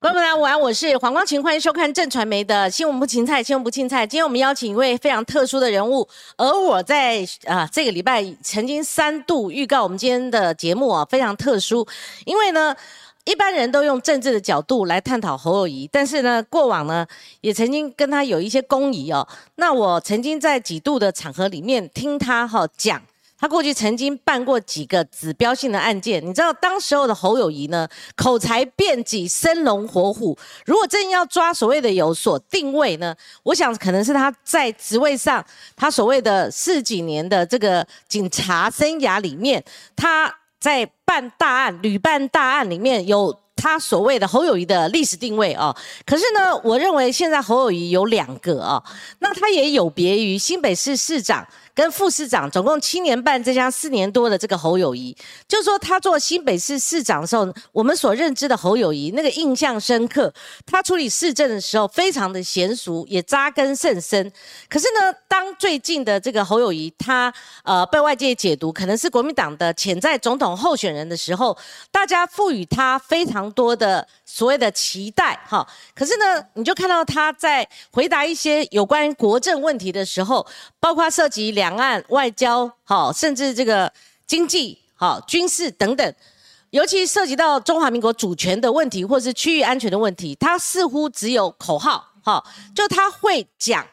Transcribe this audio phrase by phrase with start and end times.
[0.00, 4.06] 观众朋友午安，我是黄光琴，欢迎收看正传媒的新闻不芹菜，新闻不芹菜。
[4.06, 11.84] 今天我们邀请一位非常特殊的人物，而我在啊这个礼拜曾经三度预告我们今天的节目啊非常特殊，
[12.26, 12.72] 因为呢
[13.24, 17.04] 一般人都用政治的角度来探讨侯友谊，但是呢过往呢
[17.40, 19.26] 也曾经跟他有一些公谊哦。
[19.56, 23.02] 那我曾经在几度的场合里面听他哈讲。
[23.40, 30.36] 他过去曾经办过几个指标性的案件，你知道当时候的侯友谊呢，口才辩己，生龙活虎。
[30.66, 33.14] 如果真要抓所谓的有所定位呢，
[33.44, 35.44] 我想可能是他在职位上，
[35.76, 39.62] 他所谓的四几年的这个警察生涯里面，
[39.94, 45.74] 他在办大案、屡办大案里面有他所谓的侯友谊的历史定位哦。
[46.04, 48.82] 可是呢，我认为现在侯友谊有两个哦，
[49.20, 51.46] 那他也有别于新北市市长。
[51.78, 60.34] 跟副市长总共七年半，再加四年多的这个侯友谊，就说他做新北市市长的时候，我们所认知的侯友谊那个印象深刻。
[60.66, 64.32] 他处理市政的时候非常的娴熟，也扎根甚深。
[64.68, 71.56] 可是呢，当最近的这个侯友谊他呃被外界解读可能是国民党的潜在总统候选人的时候，
[71.92, 75.64] 大家赋予他非常多的所谓的期待哈。
[75.94, 80.44] 可是呢，你就看到他在回答一些有关国政问题的时候，
[80.80, 81.67] 包括涉及两。
[81.68, 83.92] 两岸外交好，甚至这个
[84.26, 86.14] 经济好、军事等等，
[86.70, 92.42] 尤其涉及到中华民国主权的问题，或是区域安全的问题，他似乎只有口号，哈，
[92.74, 93.86] 就他会讲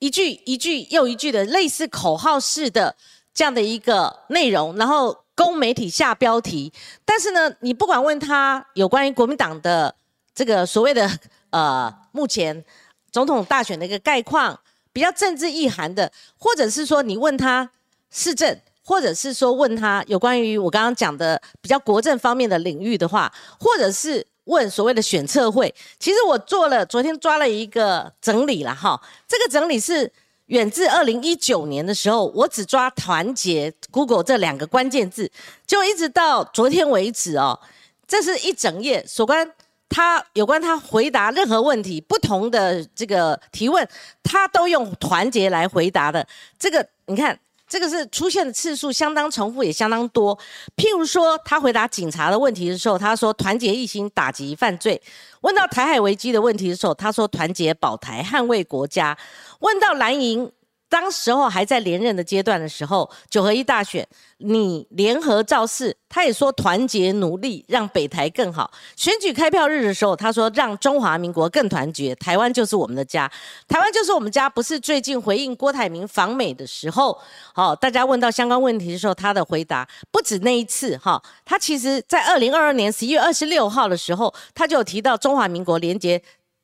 [0.00, 2.94] 一句一句又一句的类似口号式的
[3.32, 6.70] 这样的一个内容，然后供媒体下标题。
[7.06, 9.94] 但是呢，你不管问他有关于国民党的
[10.34, 11.10] 这个所谓的
[11.48, 12.62] 呃目前
[13.10, 14.60] 总统大选的一个概况。
[14.94, 17.68] 比较政治意涵的，或者是说你问他
[18.10, 30.12] 市政，或者是说问他有关于我刚刚讲的比较国政方面的领域的话，或者是问所谓的选测会，其实我做了昨天抓了一个整理了哈，这个整理是
[30.46, 35.28] 远自二零一九年的时候，我只抓团结 Google 这两个关键字，
[35.66, 37.58] 就一直到昨天为止哦，
[38.06, 39.50] 这是一整页所关。
[39.88, 43.86] 他有关他回答任何问题，不同的这个提问，
[44.22, 46.26] 他都用团结来回答的。
[46.58, 50.36] 这个你看，这个是出现的次数相当重复，也相当多。
[50.76, 55.00] 譬如说，他回答警察的问题的时候，他说团结一心打击犯罪；
[55.42, 59.16] 问到台海危机的问题的时候，他说团结保台捍卫国家；
[59.60, 60.50] 问到蓝营。
[60.94, 64.06] 当时候还在连任的阶段的时候，九合一大选，
[64.38, 68.70] 你联合造势，他也说团结努力，让北台更好。
[68.94, 73.28] 选举开票日的时候，他说让中华民国更团结，台湾就是我们的家，
[73.66, 74.48] 台湾就是我们家。
[74.48, 77.18] 不是最近回应郭台铭访美的时候，
[77.52, 81.20] 好，大家问到相关问题的时候，他的回答不止那一次哈。
[81.44, 86.22] 他其实在二零二二年十一月二十六号的时候，他就提到中华民国连接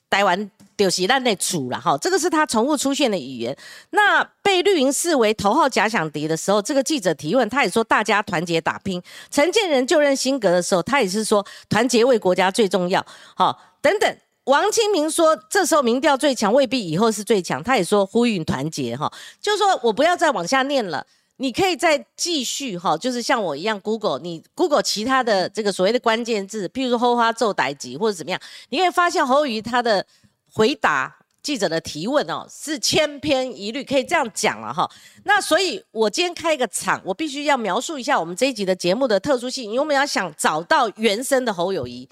[0.08, 0.48] 台湾。
[0.84, 3.56] 有习烂内主了哈，这个是他重复出现的语言。
[3.90, 9.02] 那被绿营视为头号假想敌的时候，这个记者提问，他也说大家团结打拼。
[9.30, 13.04] 陈建仁就任新阁的时候，他也是说团结为国家最重要。
[13.34, 14.16] 好，等等。
[14.44, 17.62] 王清明说这时候民调最强，未必以后是最强。
[17.62, 30.04] 他也说呼吁团结哈，就是说我不要再往下念了，你可以再继续哈，就是像我一样 Google，你 Google 其他的这个所谓的关键字，譬如说后花奏歹吉或者怎么样，你可以发现侯宇他的。
[30.52, 34.88] 回答记者的提问哦，是千篇一律，可以这样讲了哈。
[35.24, 42.06] 那所以，我今天开一个场，我必须要描述一下我们这一集的节目的特殊性，因为我们要想找到原生的侯友谊。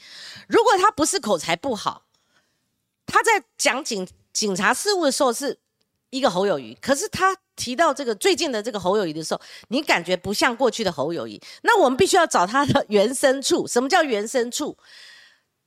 [0.47, 2.05] 如果他不是口才不好，
[3.07, 5.59] 他在讲警警察事务的时候是
[6.09, 11.39] 一个侯友谊，可是他提到这个最近的这个侯友谊的时候，你感觉不像过去的侯友谊。
[11.63, 13.67] 那我们必须要找他的原生处。
[13.67, 14.79] 什么叫原生处？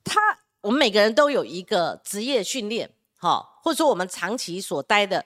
[0.02, 0.20] 他。
[0.62, 5.24] 我们每个人都有一个职业训练，哈，或者说我们长期所待的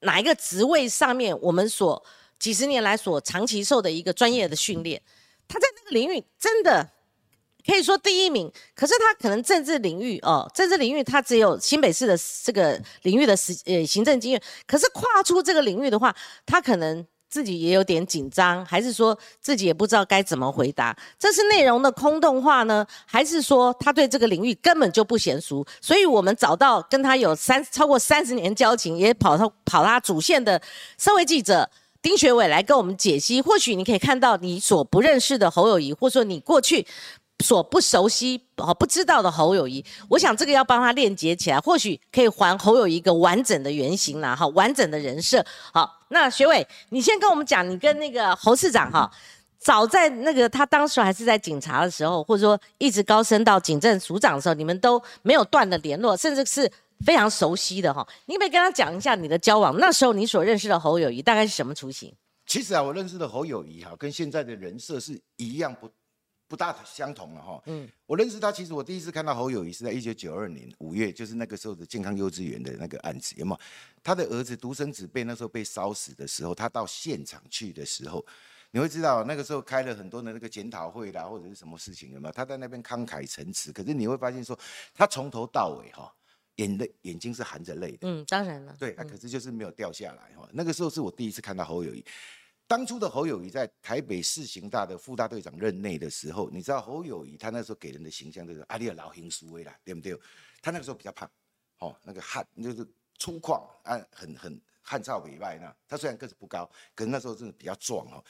[0.00, 2.02] 哪一个职位上面，我们所
[2.38, 5.02] 几十年来所长期受的一个专业的训练，
[5.48, 6.88] 他在那个领域真的
[7.66, 8.50] 可以说第一名。
[8.74, 16.14] 可是他可能政治领域哦，政治领域他只有新北市的这个领域的实呃行政经验，可是跨出这个领域的话，
[16.46, 17.06] 他可能。
[17.36, 20.96] 自己也有点紧张，还是说自己也不知道该怎么回答？
[21.18, 25.62] 这是内容的空洞化呢，还是说他对这个领域根本就不娴熟？
[25.82, 30.58] 所以我们找到跟他有三超过三十年交情，也跑他跑他主线的
[30.96, 31.68] 社会记者
[32.00, 33.42] 丁学伟来跟我们解析。
[33.42, 36.86] 或许你可以看到你所不认识的侯友谊，或者说你过去。
[37.40, 45.44] 所不熟悉、哦不知道的侯友谊，我想这个要帮他链接起来，或许可以还侯友谊一个完整的原型啦，哈，完整的人设。
[45.72, 49.10] 好，那学伟，你先跟我们讲，你跟那个侯市长哈，
[49.58, 56.70] 早在那个他当时还是在警察的时候，或者说一直高升到警政署长的时候，你们都没有断的联络，甚至是
[57.04, 58.06] 非常熟悉的哈。
[58.24, 59.76] 你可不可以跟他讲一下你的交往？
[59.78, 62.14] 那时候你所认识的侯友谊大概是什么雏形？
[62.46, 65.90] 其实啊，我认识的侯友谊哈，跟现在的人设是一样不
[66.48, 67.62] 不大相同了哈。
[67.66, 73.60] 嗯，我认识他，其实我第一次看到侯友谊是在一九九二年五月，就是那个时候的健康幼稚园的那个案子，有没有？
[74.02, 78.24] 他的儿子独生子被那时候被烧死的时候，他到现场去的时候，
[78.70, 82.32] 你会知道那个时候开了很多的那个检讨会啦，或者是什么事情有没有？
[82.32, 84.56] 他在那边慷慨陈词，可是你会发现说，
[84.94, 86.14] 他从头到尾哈，
[86.56, 87.98] 眼泪眼睛是含着泪的。
[88.02, 88.76] 嗯，当然了。
[88.78, 90.48] 对，啊，可是就是没有掉下来哈。
[90.52, 92.04] 那个时候是我第一次看到侯友谊。
[92.68, 100.18] 当初的侯友谊在台北市刑大的副大队长任内的时候，你知道侯友谊他那时候给人的形象就是阿里尔老行鼠威啦，对不对？
[100.60, 101.30] 他那个时候比较胖，
[101.78, 102.84] 哦，那个汗就是
[103.18, 105.74] 粗犷啊，很很汉操尾外那。
[105.86, 108.24] 他虽然个子不高，可是那时候真的比较壮哦。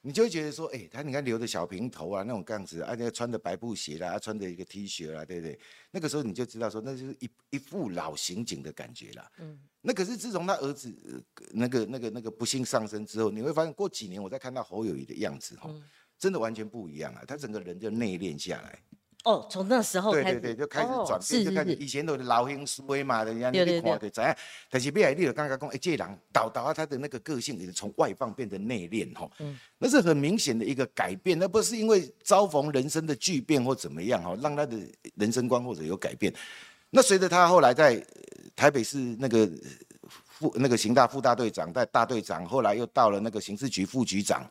[0.00, 5.58] 你就会觉得说，哎，他你看留着小平头啊，那种杠子，而且穿着白布鞋啦，穿着一个 T 恤啦，对不对？
[5.90, 9.30] 那个时候你就知道说，那就是一一副老刑警的感觉啦。
[9.38, 9.58] 嗯。
[9.80, 15.74] 那可是自从他儿子那个那个那个不幸上身之后，你会发现过几年我再看到侯友谊的样子，哈，
[16.18, 17.24] 真的完全不一样啊！
[17.26, 18.78] 他整个人就内敛下来。
[19.24, 24.34] 哦，从那时候对对对，就开始转变，就开始以前都是老兄思维嘛，人家你看就怎样？
[24.70, 34.78] 但是未来你就刚刚讲，哎，这人导导啊，他的那个个性也是从外放变成内敛，哈，嗯，那是很明显的一个改变，那不是因为遭逢人生的巨变或怎么样，哈，让他的
[35.16, 36.32] 人生观或者有改变。
[36.90, 38.02] 那随着他后来在
[38.54, 39.50] 台北市那个
[40.24, 44.48] 副那个刑大副大队长，在大队长，后来又到了那个刑事局副局长。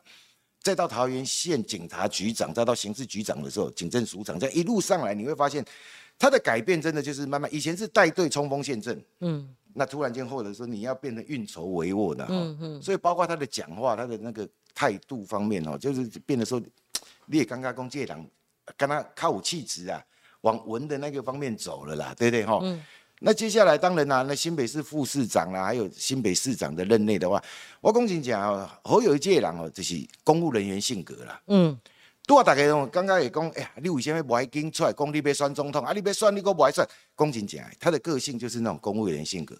[0.68, 5.64] 再到桃园县警察局长，再到刑事局长的时候，警政署长，在一路上来，你会发现
[6.18, 7.50] 他的改变真的就是慢慢。
[7.50, 16.60] 以前是带队冲锋陷阵，嗯，那突然间或者说你要变得运筹帷幄的，嗯嗯，所以包括他的讲话，他的那个态度方面哦，就是变得说，
[17.24, 18.22] 你也刚刚公介长，
[18.76, 20.04] 跟他靠武气质啊，
[20.42, 22.60] 往文的那个方面走了啦，对不对哈？
[23.20, 27.42] 那接下来当然啦，那新北市副市长啦，还有新北市长的任内的话，
[27.80, 31.40] 我讲真讲，侯友谊这人哦，就是公务人员性格啦。
[31.48, 31.76] 嗯，
[32.26, 35.92] 拄啊，大家拢刚刚也讲，哎呀，你为什么不爱跟出来讲你别选总统啊？
[35.92, 36.86] 你别选你个不爱选？
[37.16, 39.56] 讲真讲，他的个性就是那种公务员性格。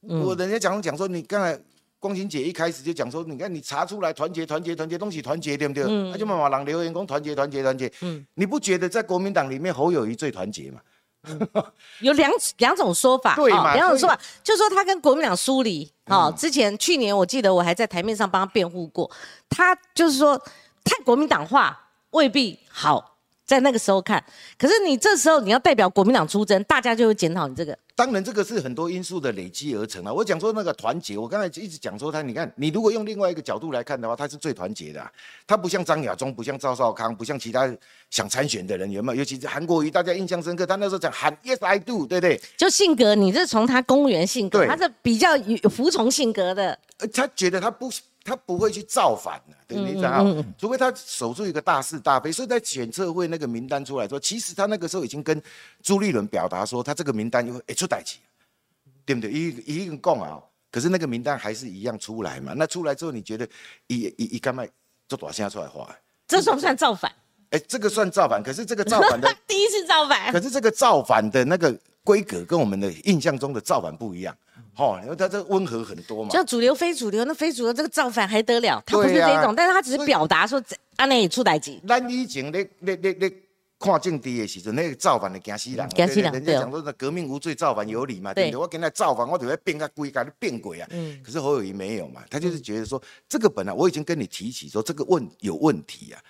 [0.00, 1.56] 我人家讲讲说，你刚才
[2.00, 5.84] 光晴姐一开始就讲说，你看你查出来团结团结团结东西团结对不对？
[5.84, 6.10] 嗯。
[6.10, 7.92] 他就慢慢让留言讲团结团结团结。
[8.00, 8.26] 嗯。
[8.34, 10.80] 你不觉得在国民党里面侯友谊最团结吗？
[12.00, 13.74] 有两两种说法，对嘛？
[13.74, 15.90] 两种说法，就说他跟国民党疏离。
[16.06, 19.10] 哦，之前去年我记得我还在台面上帮他辩护过，
[19.50, 20.38] 他就是说
[20.84, 21.78] 太国民党化
[22.10, 23.17] 未必好。
[23.48, 24.22] 在那个时候看，
[24.58, 27.76] 可是你这时候你要代表国民党出征，大家就会检讨你这个。
[27.96, 30.12] 当然，这个是很多因素的累积而成啊。
[30.12, 35.10] 我讲说那个团结，我刚才一直讲说他，你看，你如果用另外一个角度来看的话，他是最团结的。
[35.46, 37.74] 他不像张亚中，不像赵少康，不像其他
[38.10, 39.20] 想参选的人，有没有？
[39.20, 40.66] 尤其是韩国瑜，大家印象深刻。
[40.66, 42.38] 他那时候讲喊 Yes I do，对不对？
[42.58, 46.78] 就性格，你是从他公务员性格，他是比较有服从性格的。
[47.14, 47.90] 他觉得他不。
[48.28, 50.24] 他不会去造反的，对你知道
[50.58, 52.30] 除非他守住一个大是大非。
[52.30, 55.42] 所以在检测会那个名单出来说，其实他那个时候已经跟
[55.82, 58.18] 朱立伦表达说，他这个名单又会出代起，
[59.06, 59.30] 对不对？
[59.30, 60.38] 一一个共啊，
[60.70, 62.52] 可是那个名单还是一样出来嘛。
[62.54, 63.48] 那出来之后，你觉得
[63.86, 64.68] 一一一干麦
[65.08, 65.88] 做短信出来花，
[66.26, 67.10] 这算不算造反？
[67.50, 74.36] 哎，这个算造反，可是这个造反的 第一次造反，可是这个造反的那个规格跟我们的印象中的造反不一样。
[74.78, 78.80] 哦，因为他这温和很多嘛，像主流非主流，那非主流这个造反还得了？
[78.86, 80.62] 他不是这种，但是他只是表达说
[80.96, 81.76] 安内出代志。
[81.86, 83.32] 咱以前咧咧咧咧
[83.78, 86.32] 看政治的时阵，那个造反的惊死人，惊死人。
[86.32, 88.60] 人家讲说那革命无罪，造反有理嘛，对不对？
[88.60, 90.86] 我跟他造反，我就要变个鬼，给他变鬼啊。
[90.90, 91.20] 嗯。
[91.24, 96.20] 可是侯友谊没有嘛，他就是觉得说，这个本来我已经跟你提起说这个问有问题啊。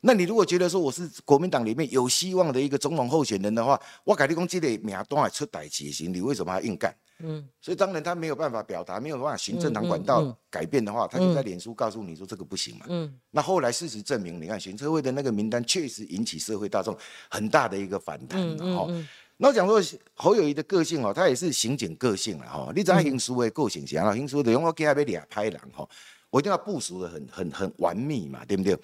[0.00, 6.94] 那你如果觉得说我是国民党里面有希望的一个总统候选人的话，我改立功这个名单还出代志行，你为什么要硬干？
[7.20, 12.86] 嗯，所以当然他没有办法表达，没有办法行政堂管道改变的话，他就在脸书告诉你说这个不行嘛。
[12.88, 16.96] 嗯，那后来事实证明，你看行车会的那个名单确实引起社会大众
[17.30, 18.40] 很大的一个反弹。
[18.40, 19.82] 嗯嗯那讲说
[20.14, 22.72] 侯友谊的个性哦，他也是刑警个性了哈。
[22.74, 24.14] 你知道刑书的个性啥？
[24.14, 25.84] 刑书的，因为我给他被俩拍人哈，
[26.30, 28.78] 我一定要部署的很很很完密嘛，对不对？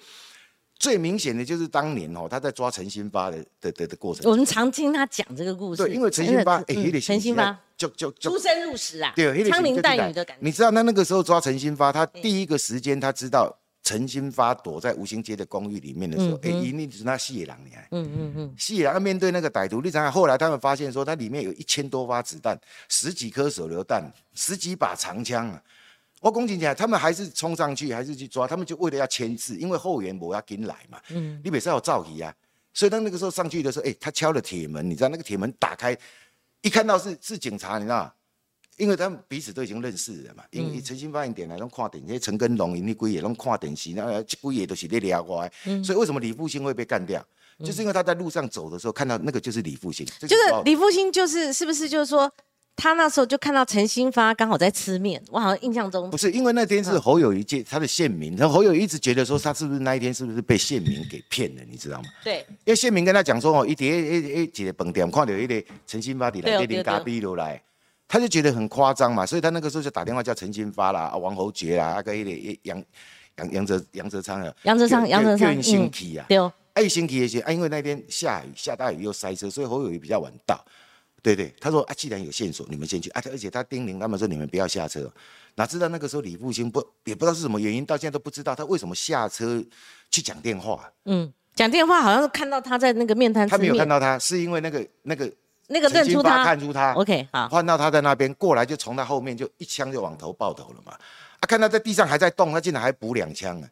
[0.77, 4.29] 最明显的就是当年哦，他在抓陈新发的的的的过程。
[4.29, 5.83] 我们常听他讲这个故事。
[5.83, 7.57] 对，因为陈新发，哎，有点陈新发
[7.89, 10.45] 就就出生入死啊，对，枪林弹雨的感觉。
[10.45, 22.59] 你知道，那那个时候抓陈新发，他第一个时间他知道陈新发躲在吴兴街的公寓里面的时候，哎，一定是那四野狼，你看，嗯嗯嗯，四野狼面对那个歹徒，你想想，后来他们发现说，它里面有一千多发子弹，
[22.89, 25.61] 十几颗手榴弹，十几把长枪啊。
[26.19, 30.99] 我讲真正，他们还是冲上去，还是去抓，他们就为了要签字，因为后援我要跟来嘛。
[31.09, 32.31] 嗯，你别是要造诣啊。
[32.75, 35.97] 所以当那个时候上去的时候，哎，他敲了铁门，你知道那个铁门打开，
[36.61, 38.13] 一看到是是警察，你知道
[38.77, 40.43] 因为他们彼此都已经认识了嘛。
[40.51, 45.49] 因为陈新发言点来拢看电视，陈根龙、那几也拢看电视，那几也都是在聊我。
[45.83, 47.25] 所以为什么李复兴会被干掉？
[47.63, 50.05] 就是因为他在路上走的时候看到那个就是李复兴。
[50.19, 52.31] 就是李复兴，就是是不是就是说？
[52.75, 62.09] 他那时候就看到陈新发刚好在吃面，我好像印象中不是，因为那天是侯友谊借他的县民，然后侯友一直觉得说他是不是那一天是不是被县民给骗了，你知道吗？
[62.23, 67.61] 对，因为县民跟他讲说哦，一碟一一几个饭店看到一个陈新发的来拎咖啡楼来，
[68.07, 72.83] 他就觉得很夸张嘛，所以他那个时候就打电话叫陈新发啦、王侯杰啦、阿个一个杨
[73.37, 80.59] 杨杨泽杨泽昌啊，杨泽昌杨泽昌嗯，星期啊，对哦，哎星期那些啊，因为那天下雨下大雨又塞车，所以侯友谊比较晚到。
[81.23, 83.21] 对对，他说啊，既然有线索，你们先去啊！
[83.25, 85.07] 而且他叮咛他们说，你们不要下车。
[85.53, 89.63] 哪知道那个时候李复兴不也不知道是什么原因，到现在都不知道他为什么下车
[90.09, 90.91] 去讲电话。
[91.05, 93.47] 嗯，讲电话好像是看到他在那个面摊。
[93.47, 95.31] 他没有看到他，是因为那个那个
[95.67, 96.93] 那个认出他，看出他。
[96.93, 100.91] OK，好，看到他在那边过来，就从他后面就一枪就往头爆头了嘛。
[100.93, 103.69] 啊，看他在地上还在动，他竟然还补两枪啊！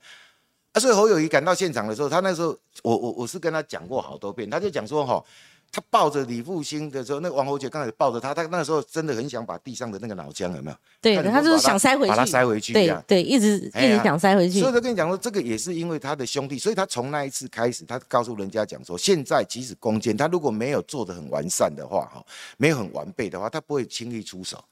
[0.74, 5.24] 啊，所以侯友谊赶到现场的时候，他那时候我我我是跟他讲过好多遍，他就讲说哈。
[5.72, 10.78] 他抱着李复兴的时候，那个王侯杰刚开始抱着他，他那时候真的很想把地上的那个脑浆有没有？
[11.00, 12.74] 对，他就是想塞回去，把它塞回去。
[12.74, 14.60] 对对，一直一直想塞回去。
[14.60, 22.26] 所以他跟你讲说，这个也是因为他的兄弟，所以他从那一次开始，他告诉人家讲说，现在即使攻坚，他如果没有做的很完善的话，哈，
[22.58, 24.64] 没有很完备的话，他不会轻易出手，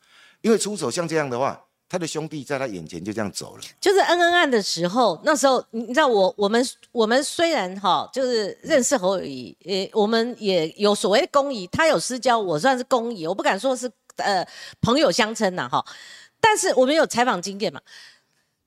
[0.42, 1.62] 因为出手像这样的话。
[1.89, 14.46] 他的兄弟在他眼前就这样走了，就是恩恩案的时候，那时候你知道我我们我们虽然哈就是认识侯友谊，也我们也有所谓的公谊，他有私交，我算是公谊，我不敢说是呃
[14.82, 15.86] 朋友相称呐哈，
[16.41, 17.79] 但是我们有采访经验嘛，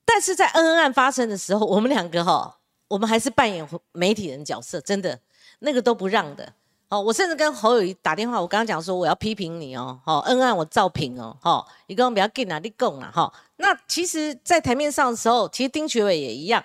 [0.03, 5.19] 但是在恩恩案发生的时候，我们两个哈，我们还是扮演媒体人角色，真的
[5.59, 6.53] 那个都不让的。
[6.91, 13.33] 哦，我甚至跟侯友谊打电话，我刚刚讲说我要批评你哦，好恩爱我照评哦，好你跟我比较近啊，你供啊，哈。
[13.55, 16.61] 那其实，在台面上的时候，其实丁学伟也一样，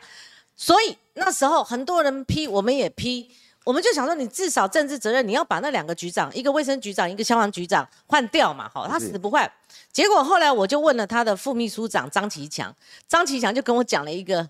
[0.57, 3.31] 所以那时候很多人批，我们也批，
[3.63, 9.49] 我们就想说，你至少政治责任，你要把那两个局长，一个卫生局长，一个消防局长换掉嘛，好，他死不换。
[9.93, 12.75] 结果后来我就问了他的副秘书长张其强，
[13.07, 14.49] 张其强就跟我讲了一个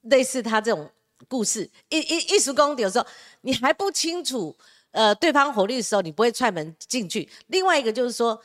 [0.00, 0.90] 类似他这种
[1.28, 3.06] 故事，一一一时功底的时候，
[3.42, 4.56] 你还不清楚。
[4.96, 7.28] 呃，对方火力的时候，你不会踹门进去。
[7.48, 8.40] 另外一个就是说，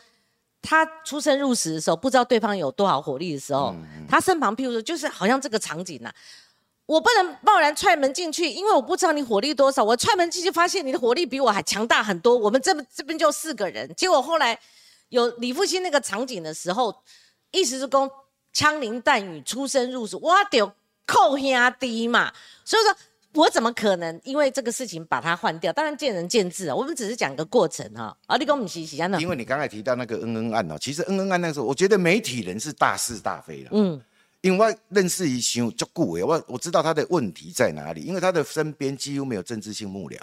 [0.62, 3.74] 他出生入死的时候，不知道对方有多少火力的时候，
[4.10, 6.12] 他身旁，譬如说，就是好像这个场景呐，
[6.86, 9.82] 我不能贸然踹门进去，因为我不知道你火力多少。
[9.82, 12.36] 我踹门进去，发现你的火力比我还强大很多。
[12.36, 14.60] 我们这这边就四个人，结果后来
[15.08, 16.94] 有李复兴那个场景的时候，
[17.52, 18.12] 意思是讲
[18.52, 20.60] 枪林弹雨，出生入死，我得
[21.06, 22.34] 扣兄弟嘛，
[22.66, 22.94] 所以说。
[23.34, 25.72] 我怎么可能因为这个事情把它换掉？
[25.72, 26.76] 当然见仁见智啊。
[26.76, 28.16] 我们只是讲个过程哈。
[28.28, 33.70] 啊，你跟我们洗洗下因为你刚才提到那个恩恩案哦，其实恩恩案那时候，我觉得媒体人是大是大非了。
[33.72, 34.02] 嗯，
[34.42, 40.18] 因为认识一些就顾伟，我我知道他的问题在哪里，因为他的身边几乎没有政治性幕僚。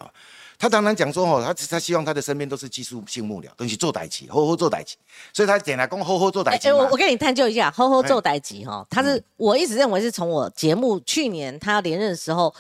[0.58, 4.98] 他常常讲说哦，他他希望他的身边都是技术性幕僚，东西做代起，好好做代起。
[5.32, 6.68] 所以他简来讲好好做代级。
[6.68, 8.86] 我我跟你探究一下，好好做代级哈。
[8.90, 12.54] 他是我一直认为是从我节目去年他要连任的时候。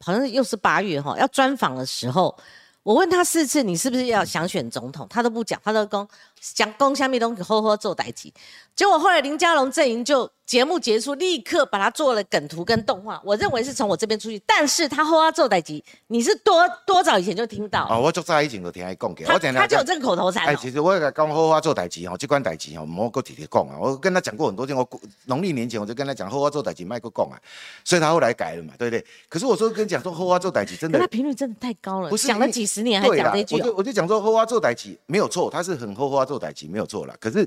[0.00, 2.36] 好像又是八月哈，要专访的时候，
[2.82, 5.06] 我问他四次，你是不是要想选总统？
[5.10, 6.08] 他都不讲，他都讲
[6.54, 8.32] 讲讲下面东西，好好做代志。
[8.74, 10.30] 结果后来林佳龙阵营就。
[10.48, 13.20] 节目结束，立刻把它做了梗图跟动画。
[13.22, 17.86] 我认为是从我这边出去，但是他后他做代机，你是多多早以前就听到？
[17.90, 20.46] 哦，我做早以前就听他讲给，他他就有这个口头禅。
[20.46, 23.76] 哎，其实我讲后他做代机哈，这关代机哈，莫搁提提讲啊。
[23.78, 24.88] 我跟他讲过很多天，我
[25.26, 27.38] 农历年前我就跟他讲后他做代机，卖个讲啊。
[27.84, 29.04] 所以他后来改了嘛，对不对？
[29.28, 33.56] 可是我说跟讲说后他做代机，真的，他频率真的太高了，不是讲了几十年还讲这句。
[33.56, 37.16] 我就我就讲说后他做代机没有错，他是很后他做代机没有错了。
[37.18, 37.40] 可是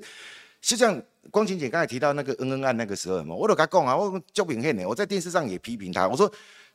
[0.61, 1.01] 实际上。
[1.29, 6.29] 光晴姐刚才提到那个恩恩案那个时候嘛，我都跟他讲啊，我就明显呢，我在电视上也批评他，我说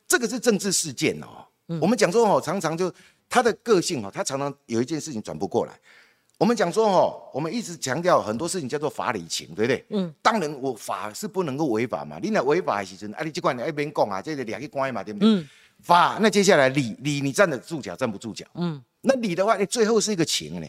[0.07, 1.45] 这个是政治事件哦。
[1.81, 2.91] 我们讲说哦，常常就
[3.29, 5.73] 他的个性哦，他常常有一件事情转不过来。
[6.39, 9.85] 我们讲说哦，我们一直强调很多事情叫做法理情，对不对？
[9.91, 10.15] 嗯。
[10.23, 15.29] 当然我法是不能够违法嘛，你那违法的时阵，啊，你这管你一边讲啊，这个两个关嘛，对不对？
[15.29, 15.49] 嗯。
[15.81, 18.47] 法那接下来理理你站得住脚站不住脚？
[18.55, 18.81] 嗯。
[19.01, 20.69] 那理的话，你最后是一个情呢？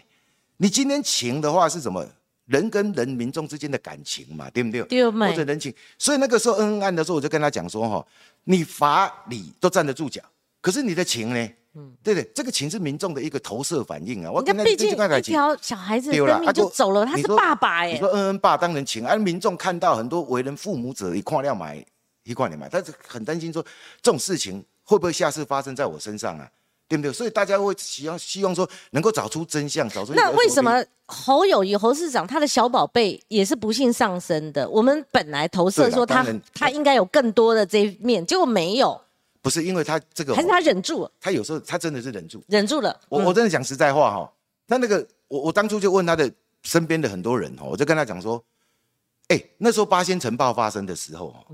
[0.58, 2.06] 你今天情的话是什么？
[2.48, 4.82] 人跟人民众之间的感情嘛，对不对？
[4.84, 8.08] 对或者人情，所以那个时候恩恩案的时候，我就跟他讲说哈，
[8.46, 10.22] 你法理都站得住脚，
[10.62, 11.50] 可是你的情呢？
[11.74, 14.32] 嗯，对对，这个情是民众的一个投射反应啊。
[14.32, 17.92] 我跟他毕竟一条小孩子生命就走了，他是爸爸哎。
[17.92, 21.86] 你说恩恩爸当然情，而民众看到很多为人父母者一块料买
[22.24, 23.62] 一块料买，但是很担心说
[24.02, 26.50] 这种事情会不会下次发生在我身上啊？
[26.88, 27.12] 对不对？
[27.12, 34.70] 所以大家会希望希望说能够找出真相，找出那为什么侯友谊侯市长他的小宝贝也是不幸上升的？
[34.70, 39.00] 我们本来投射说他他应该有更多的这一面，结果没有。
[39.42, 41.12] 不是因为他这个，还是他忍住了。
[41.20, 42.98] 他有时候他真的是忍住，忍住了。
[43.10, 44.34] 我我真的讲实在话哈，
[44.68, 46.30] 他那个我我当初就问他的
[46.64, 48.44] 身边的很多人哈，我就跟他讲说，
[49.28, 51.46] 哎，那时候八仙城爆发生的时候哈，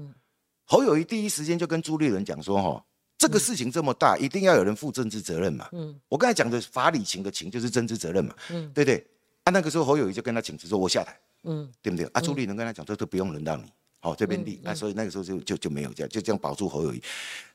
[0.66, 2.84] 侯友谊第一时间就跟朱立伦讲说哈。
[3.24, 5.70] 这个事情这么大，一定要有人负政治责任嘛？
[5.72, 8.36] 嗯，我刚才讲的法理情的情就是政治责任嘛？
[8.50, 9.08] 嗯，对不对？
[9.46, 12.06] 啊，那个时候侯友谊就跟他请辞说：“我下台。”嗯，对不对？
[12.08, 13.64] 啊，朱立伦跟他讲说：“都不用轮到你，
[14.02, 17.02] 好这边立。”啊，所以那个时候就就就没有这样，就这样保住侯友谊。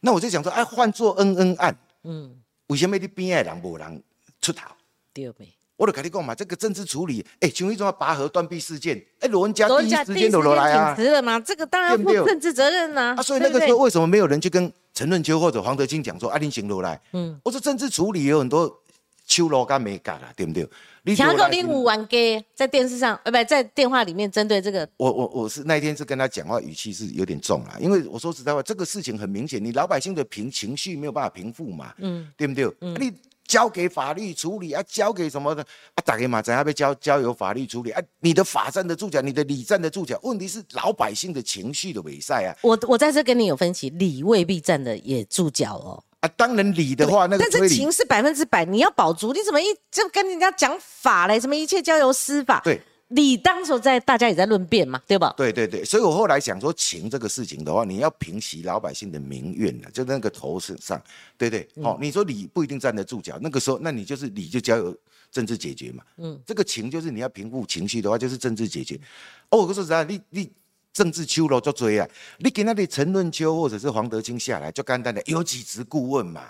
[0.00, 2.34] 那我就想说，哎，换做恩恩案，嗯，
[2.68, 4.02] 为什么你边的人无人
[4.40, 4.70] 出头？
[5.12, 5.52] 对没？
[5.76, 11.38] 我就跟你讲嘛，这个政治处理，哎，像一种拔河断臂事件，哎，罗文佳第一时间都来啊，挺直了吗？
[11.38, 13.14] 这个当然负政治责任呐。
[13.16, 17.00] 啊，所以那个时候为什么没有人去跟陈润秋或者黄德清讲说，啊，你行罗来？
[17.12, 18.82] 嗯，我说政治处理有很多
[19.28, 20.68] 秋罗干没干了，对不对？
[21.04, 32.64] 你强哥你五万给在电视上，呃，不，在电话里面针对这个，我我我是那一天是跟他讲话语气是有点重啊，因为我说实在话，这个事情很明显，你老百姓的平情绪没有办法平复嘛，嗯，对不对？
[32.80, 33.12] 嗯，你。
[33.48, 35.62] 交给法律处理啊，交给什么的
[35.94, 35.98] 啊？
[36.04, 38.00] 打给马仔要被交交由法律处理啊？
[38.20, 40.20] 你的法站得住脚，你的理站得住脚。
[40.22, 42.54] 问题是老百姓的情绪的伪赛啊！
[42.62, 46.04] 我我在这跟你有分歧，理未必站的也住脚哦。
[46.20, 51.40] 啊，当然理的话，那个但是情是百分之百，你要保足，你怎么一就跟人家讲法嘞？
[51.40, 52.60] 什么一切交由司法？
[52.62, 52.80] 对。
[53.10, 55.32] 你当时在大家也在论辩嘛，对吧？
[55.36, 61.02] 对对对，所以我后来想说，情这个事情的话，你要平息老百姓的民怨呢，就那个头身上，
[61.38, 61.66] 对对？
[61.82, 64.94] 好，你说理不一定站得住脚，那个时候，那你就是理就交由
[65.30, 66.04] 政治解决嘛。
[66.18, 69.00] 嗯，这个情就是你要平复情绪的话，就是政治解决。
[69.48, 70.52] 哦，我说实在，你你
[70.92, 72.06] 政治秋罗就追啊，
[72.38, 76.42] 你给那里陈润秋或者是黄德清下来，就简单的有几职顾问嘛，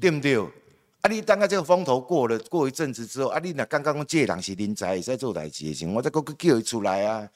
[0.00, 0.38] 对不对？
[1.02, 1.10] 啊！
[1.10, 3.38] 你等下这个风头过了，过一阵子之后，啊！
[3.42, 7.28] 你那刚刚借人是人才在做代志情，我再个个叫伊出来啊！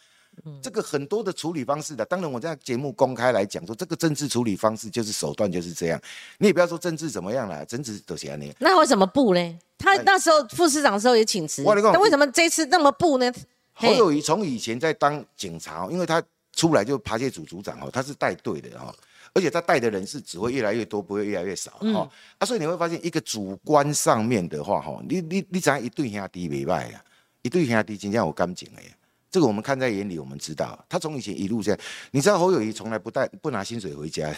[0.61, 6.00] 这个很多的处理方式的，当然我在节目公开来讲说，这个政治处理方式就是手段就是这样。
[6.39, 8.52] 你也不要说政治怎么样了，政治都是安尼。
[8.58, 9.58] 那为什么不呢？
[9.78, 13.32] 他那时候副市长的时候也请辞，那为什么这次那么不呢？
[13.75, 18.93] 侯友谊从以前在当警察，因为他出来就扒窃组组长哦，他是带队的哈。
[19.34, 22.08] 而且他带的人是只会越来越多，不会越来越少哈。
[22.38, 27.04] 啊，所以你会发现一个主观上面的话哈，你你你怎样一对兄弟没败呀？
[27.42, 28.82] 一对兄弟真正有感情哎，
[29.30, 31.80] 这个我们看在眼里，我们知道他从以前一路这样，
[32.12, 34.32] 你知道侯友谊从来不带不拿薪水回家，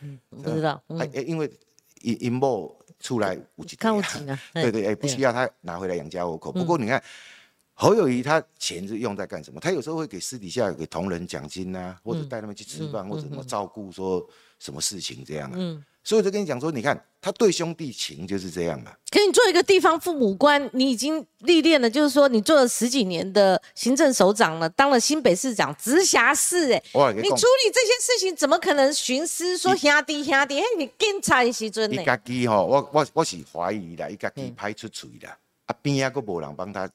[0.00, 1.50] 嗯 不知道哎哎，因为
[2.00, 6.50] 因因某出来五级，看五级啊， 对对哎，不需要他拿回来养家糊口。
[6.50, 7.02] 不过你看。
[7.80, 9.60] 侯友谊他钱是用在干什么？
[9.60, 15.56] 他有时候会给私底下给同仁奖金啊，或者带他们去吃饭，或者什么照顾说什么事情这样啊。
[16.02, 18.90] 所以我就跟你讲说，你看他对兄弟情就是这样嘛。
[19.12, 26.82] 可你做一个地方父母官，你已经历练了，就是说你做了十几年的行政首长了，当了新北市长，直辖市哎，
[27.14, 30.56] 你处理这些事情怎么可能徇私说兄弟兄弟？
[30.56, 32.02] 嘿，你警察的时阵呢？
[32.02, 36.90] 一家己吼，我我我是怀疑啦，一家己拍出嘴啦，啊边啊个无人帮他。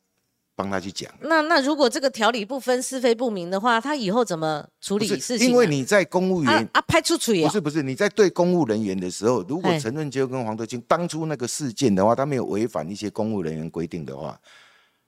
[0.63, 1.12] 帮他去讲。
[1.19, 5.49] 那那如果这个条理不分是非不明的话，他以后怎么处理事情？
[5.49, 14.39] 因为你在公务员啊，派出所也不是不是，你在对公务人员的时候，如果陈润秋跟黄德清当初那个事件的话，他没有违反一些公务人员规定的话，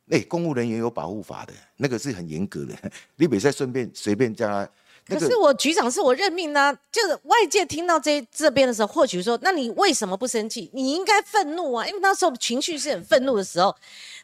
[0.09, 2.73] 哎，公务人员有保护法的，那个是很严格的。
[3.15, 4.69] 你比赛顺便随便叫他。
[5.07, 10.67] 可是我局长是我任命啊，就是外界听到这这边的时候，或许说，那你为什么不生气？
[10.73, 13.75] 你应该愤怒啊，因为那时候情绪是很愤怒的时候。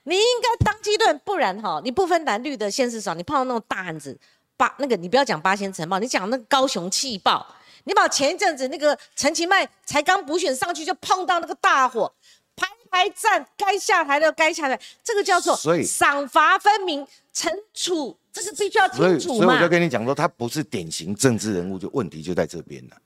[0.04, 4.18] 你应该当机论，不然哈，你不分蓝绿的县市长，你碰到那种大案子，
[4.58, 7.46] 八那个你不要讲八仙城堡，你讲那个高雄气爆，
[7.84, 12.12] 你把前一阵子那个陈其迈才刚补选上去就碰到那个大火，
[12.56, 19.46] 排排站，该下台的该下台，这个叫做赏罚分明，惩处这是必须要清楚嘛。
[19.46, 22.98] 所以我就跟你讲说，他不是典型政治人物，就问题就在这边了，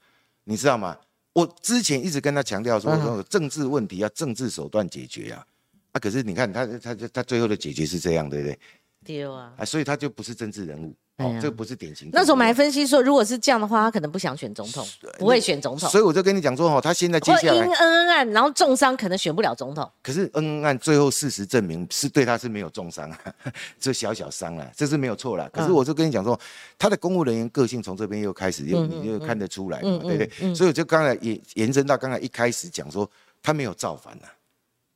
[0.45, 0.97] 你知道吗？
[1.33, 5.45] 我之前一直跟他强调说，说政治问题要政治手段解决啊。
[5.95, 8.59] 啊，可是你看他，他他他最后的结局是这样，对不对？
[9.05, 9.53] 丢啊。
[9.57, 12.09] 啊，所以他就不是政治人物，哦，这不是典型。
[12.11, 14.85] 那时候我们还分析说，如果是这样的话，他可能不想选总统，
[15.17, 15.89] 不会选总统。
[15.89, 19.89] 所以我就跟你讲说，哦，他现在接下来因恩恩案，然后重伤，可能选不了总统。
[20.03, 23.19] 可是恩恩案最后事实证明是对他是没有重伤啊，
[23.79, 25.49] 这小小伤了，这是没有错了。
[25.51, 26.37] 可是我就跟你讲说，
[26.77, 30.53] 他的公务人员个性从这边又开始又你就看得出来嘛，对不对？
[30.53, 33.09] 所以我就刚才也延伸到刚才一开始讲说。
[33.47, 34.17] 他没有造反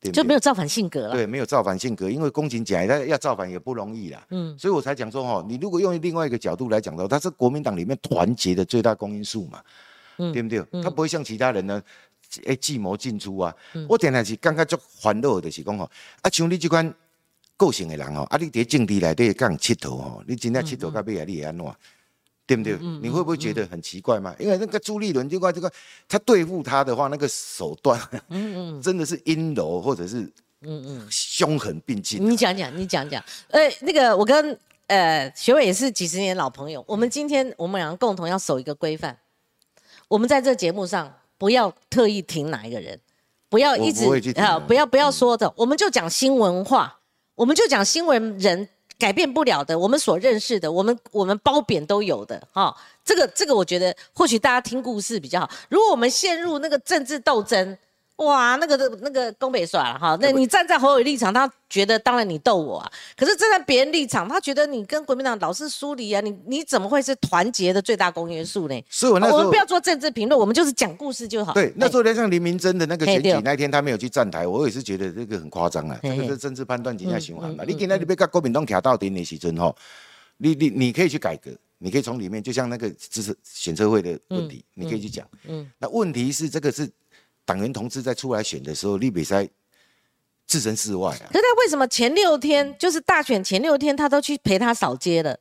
[0.03, 0.11] 呐。
[0.11, 1.13] 就没有造反性格了。
[1.13, 4.25] 对，没有造反性格，因为公瑾讲，他要造反也不容易啦。
[4.29, 9.61] 嗯，所以我才讲说，哈，你如果用另外一个角度来讲的话，他是国民党里面团结的最大公因数嘛，
[10.17, 10.63] 对不对？
[10.81, 11.81] 他不会像其他人呢，
[12.45, 13.53] 哎，计谋进出啊。
[13.87, 15.89] 我点来是刚刚就欢乐的是讲吼，
[16.21, 16.93] 啊，像你这款
[17.57, 21.65] 个性的人哦，啊，你在政治内底讲佚佗哦，你真正佚佗到尾啊，你会安怎？
[22.63, 22.99] 对不对？
[23.01, 24.35] 你会不会觉得很奇怪嘛？
[24.39, 25.71] 因为那个朱立伦就怪这个，
[26.07, 30.21] 他对付他的话，那个手段，嗯嗯， 真的是阴柔或者是
[30.61, 32.27] 嗯嗯凶狠并进。
[32.27, 33.23] 你讲讲，你讲讲。
[33.49, 34.57] 呃，那个我跟
[34.87, 39.15] 呃学伟也是几十年老朋友，我们今天我们两个共同要守一个规范，
[40.07, 42.99] 我们在这节目上不要特意听哪一个人，
[43.47, 44.05] 不要一直
[44.39, 46.99] 啊，不要不要说的，我们就讲新文化，
[47.35, 48.67] 我们就讲新闻人。
[48.99, 55.49] 改变不了的，我们所认识的，我们我们褒贬都有的，哈，这个这个，我觉得或许大家听故事比较好。
[55.69, 57.77] 如果我们陷入那个政治斗争。
[58.19, 68.83] 哇，那个那个东北耍了哈，那你站在侯友立场，他觉得当然你逗我啊，可是站在别人立场，他觉得你跟国民党老是疏离啊，你你怎么会是团结的最大公约数呢？
[68.89, 71.53] 所以我那时候我们不要做政治评论，我们就是讲故事就好。
[71.53, 77.63] 对，那时候连像林明珍的那个选举那天，他没有去站台，我也是觉得这个很夸张啊，这个是政治判断底下循环嘛。
[77.65, 79.73] 你今天你被跟国民党卡到底的时阵吼，
[80.35, 85.25] 你你你可以去改革，你可以从里面，就像那个就是选车会的问题，你可以去讲。
[85.47, 86.91] 嗯，那问题是这个是。
[87.49, 89.49] 党员同志在出来选的时候，立比赛
[90.45, 91.25] 置身事外啊。
[91.33, 95.35] 可他为什么前六天，就是大选前六天，他都去陪他扫街了？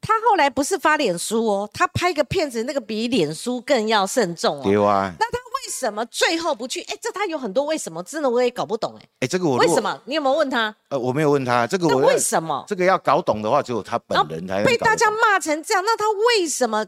[0.00, 4.62] 他后来不是发脸书哦，他拍个片子，那个比脸书更要慎重哦。
[4.64, 5.14] 对啊。
[5.20, 6.80] 那他为什么最后不去？
[6.82, 9.08] 哎，这他有很多为什么，真的我也搞不懂哎。
[9.20, 10.02] 哎，这个我为什么？
[10.04, 10.74] 你有没有问他？
[10.88, 11.86] 呃，我没有问他这个。
[11.86, 12.64] 我为什么？
[12.66, 15.84] 这个要搞懂的话，只有他本人才被大家骂成这样。
[15.84, 16.84] 那他为什么？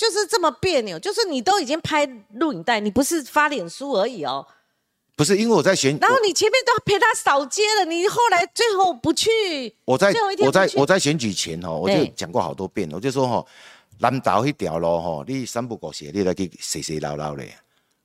[0.00, 4.46] 就是这么别扭，就是你都已经拍录影带，你不是发脸书而已哦。
[5.14, 9.28] 不是因为我在选，然后你前面都陪他扫街了，你后来最后不去。
[9.84, 13.44] 我在我在我在选举前哦，我就讲过好多遍，我就说哈，
[13.98, 17.54] 南岛一条路哈，你三不五时你来去洗洗捞捞嘞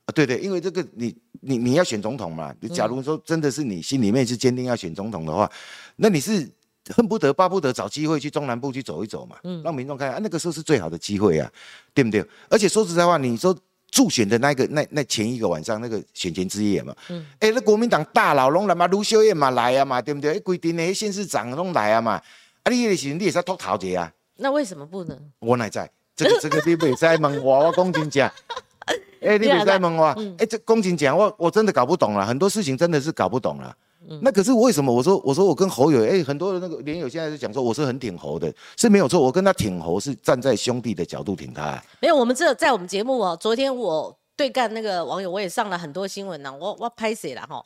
[0.04, 5.50] 啊，对对，因为这个你你你要选总统嘛，你假如说真的是你心里面是坚定要选总统的话，
[5.96, 6.46] 那你是。
[6.94, 11.50] 恨不得巴不得找机会去中南部去走一走嘛，让民众看啊，那个时候是最好的机会啊，
[11.92, 12.24] 对不对？
[12.48, 13.56] 而且说实在话，你说
[13.90, 16.94] 助选的那个那那前一个晚上那个选前之夜嘛，
[17.40, 20.38] 哎，那国民党大佬拢来嘛，卢秀燕嘛来啊嘛，对不对？
[20.40, 22.20] 规定那些县市长拢来啊嘛，
[22.62, 24.12] 啊，你也是你也是脱逃节啊？
[24.36, 25.18] 那为什么不能？
[25.38, 28.30] 我乃在，这个这个你别再问我，我公真讲，
[29.22, 30.06] 哎，你别再问我，
[30.38, 33.74] 哎，这公真讲，我我真的搞不懂了，很多事情真的是搞不懂了。
[34.22, 34.92] 那可是为什么？
[34.92, 39.20] 我说我说我跟侯友哎，很多的那个连友现在是讲说我是很挺侯的，是没有错。
[39.20, 41.82] 我跟他挺侯是站在兄弟的角度挺他。
[42.00, 46.54] 没有，我们这在我们节目哦，昨天我对干那个网友，我也上了很多新闻呢。
[46.54, 47.64] 我我拍谁了哈？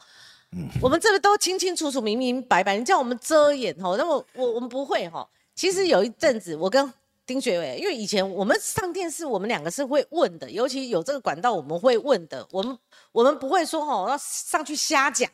[0.52, 2.78] 嗯，我们这个都清清楚楚、明明白白。
[2.78, 3.94] 你叫我们遮掩哈？
[3.96, 5.28] 那么我我们不会哈。
[5.54, 6.92] 其实有一阵子，我跟
[7.26, 12.46] 丁学伟，因为以前我们上电视，我们两个是会问的，尤其有这个管道，我们会问的。
[12.50, 12.76] 我们
[13.12, 15.30] 我们不会说哈，要上去瞎讲。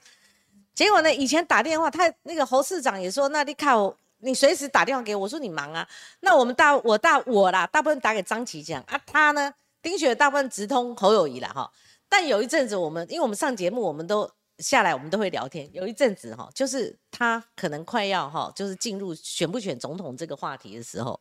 [0.76, 1.12] 结果呢？
[1.12, 3.74] 以前打电话，他那个侯市长也说：“那你看，
[4.18, 5.88] 你随时打电话给我，说你忙啊。”
[6.20, 11.72] 那我们大我大我啦，大部分打给张琪讲啊，他呢，丁雪大部分直通侯友谊了哈。
[12.10, 15.66] 但有一阵子，我们因为我们上节目，我们都下来，我们都会聊天。
[15.72, 21.18] 有一阵子哈，就是他可能快要哈，就是进入选不选总统这个话题的时候，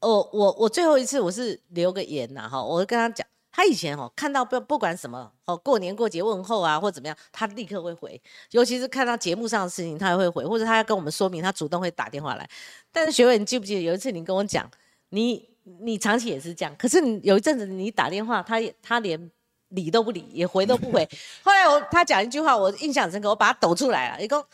[0.00, 3.26] 我我我最后一次我是留个言呐哈，我跟他讲。
[3.58, 8.22] 他以前哦，看到不不管什么哦，过年过节问候啊，或怎么样，他立刻会回。
[8.52, 12.48] 尤其是看到节目上的事情，他也会回，或者他要跟我们说明，他主动会打电话来。
[12.92, 14.70] 但是学伟，你记不记得有一次你跟我讲，
[15.08, 15.44] 你
[15.80, 19.28] 你长期也是这样，可是你有一阵子你打电话，他也他连
[19.70, 21.04] 理都不理，也回都不回。
[21.42, 24.46] 后来我他讲一句话，我印象深刻，我把他抖出来了，一共我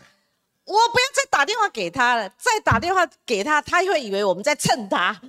[0.65, 5.21] 不要再打电话给他了，再打电话给他，他会以为我们在蹭他。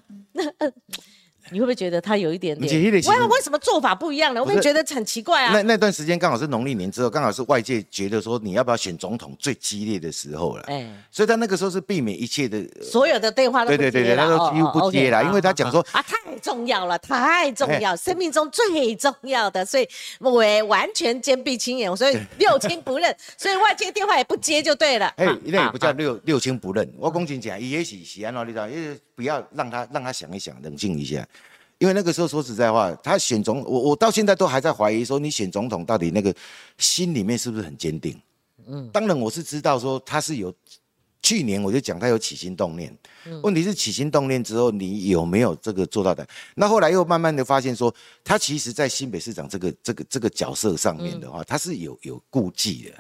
[1.52, 2.92] 你会不会觉得他有一点点？
[2.92, 4.42] 为为什么做法不一样呢？
[4.42, 5.54] 我会觉得很奇怪啊。
[5.54, 10.64] 那那段时间刚好是农历年之后，刚好是外界觉得说你要不要选总统最激烈的时候了。
[10.68, 19.88] 哎，所以他那个时候是避免一切的，所有的电话都对对对对，他都几乎不接了，因为他讲说啊，太重要了，太重要，生命中最重要的，所以
[20.20, 25.08] 我完全坚壁清野，所以六亲不认， 所以外界电话也不接就对了。
[25.18, 28.68] 哎，那也不叫六六亲不认，我公真讲，也是是安怎你知道？
[28.68, 31.28] 因为不要让他让他想一想，冷静一下。
[31.78, 36.34] 因为那个时候说实在话，他选总，我我到现在都还在怀疑说，你选总统到底那个
[36.78, 38.20] 心里面是不是很坚定？
[38.68, 40.54] 嗯，当然我是知道说他是有
[41.22, 42.96] 去年我就讲他有起心动念，
[43.44, 46.26] 问题是起心动念之后，你有没有这个做到的？
[46.56, 52.92] 那后来又慢慢的发现说，他其实在新北市长这个这个这个角色上面的话，他是有有顾忌的，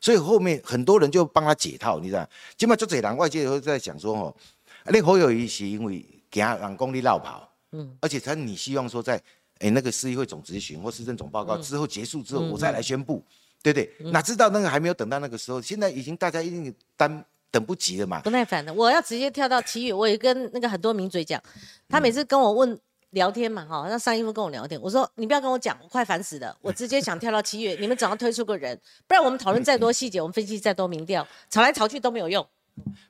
[0.00, 2.28] 所以后面很多人就帮他解套，你知道？
[2.58, 4.36] 基本上就这两外界都在讲说哦，
[4.86, 9.20] 那侯友谊是因为给他让功力绕跑，嗯，而且他你希望说在
[9.58, 13.24] 哎那个市议会总执行或市政总报告之后结束之后，我再来宣布，
[13.62, 14.10] 对不对？
[14.10, 17.24] 哪知道那个还没有等到那个时候，现在已经大家一定担。
[17.52, 18.20] 等不及了嘛？
[18.20, 19.92] 不耐烦的，我要直接跳到七月。
[19.92, 21.42] 我也跟那个很多名嘴讲，
[21.88, 22.78] 他每次跟我问
[23.10, 27.76] 聊天嘛，哈，让上一夫跟我聊天，我说你不要跟我讲，我快烦死了， 我直接想跳到七月。
[27.80, 32.46] 你们总要推出个人，不然我们讨论再多细节，我们分析再多民调，吵来吵去都没有用。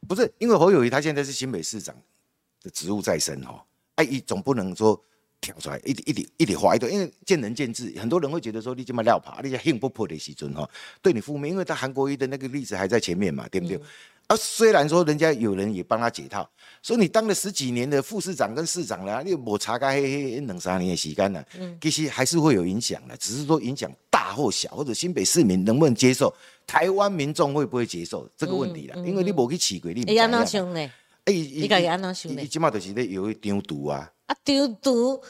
[0.08, 1.94] 不是，因为侯友谊他现在是新北市长
[2.62, 3.62] 的职务在身，哦，
[3.96, 5.00] 哎，总不能说
[5.40, 10.68] 跳出来一一点一点话一堆，因为见仁见智，很多人会觉得说你这么撂爬，你这兴不破的时阵，哈，
[11.00, 13.80] 对你负面，因为他韩国瑜的那个例子还在前面嘛，对不对？
[14.30, 16.48] 啊，虽然说人家有人也帮他解套，
[16.84, 26.32] 说你当了十几年的副市长跟市长了，你抹茶该黑黑冷三年也洗干了，嗯，其实还是会有影响的，只是说影响大或小，或者新北市民能不能接受，
[26.64, 30.90] 台湾民众会不会接受这个问题啦，因为你抹去起轨，你哎，安怎想呢？
[31.30, 32.42] 哎，你家己安怎想呢？
[32.42, 34.10] 你起码就是咧有一张毒啊。
[34.26, 35.20] 啊，丢毒，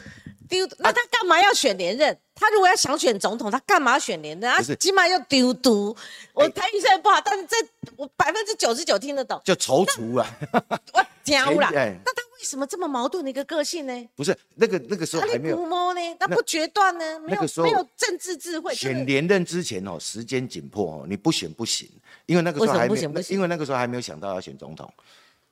[0.49, 2.19] 丢，那他干嘛要选连任？
[2.35, 4.51] 他如果要想选总统，他干嘛选连任？
[4.51, 5.97] 啊，起码要丢毒。
[6.35, 7.57] 我台语虽然不好，但是这
[7.97, 9.41] 我百分之九十九听得懂。
[9.45, 10.27] 就踌躇啊！
[10.93, 11.69] 我屌了。
[11.73, 14.09] 那他为什么这么矛盾的一个个性呢？
[14.15, 15.57] 不是那个那个时候还没有
[15.95, 17.21] 呢，他不决断呢？
[17.27, 18.75] 那个时候没有政治智慧。
[18.75, 21.89] 选连任之前哦，时间紧迫哦，你不选不行，
[22.27, 24.93] 因为那个时候还没有，因为那个时候还没有想到要选总统。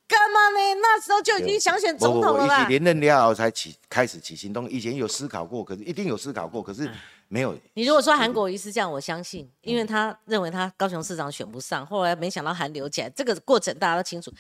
[0.09, 0.75] 干嘛呢？
[0.81, 2.67] 那时候就已经想选总统了吧？
[2.67, 6.91] 连任了后才起开始起行动，以前有思考过，可是一定有思考过，可是
[7.29, 7.55] 没有。
[7.75, 14.33] 你如果说韩国瑜是这样，我相信，因为他认为他高雄市长选不上，后来没想到韩流起来，这个过程大家都清楚。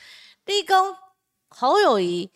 [0.46, 0.74] 立功
[1.50, 2.30] 侯友谊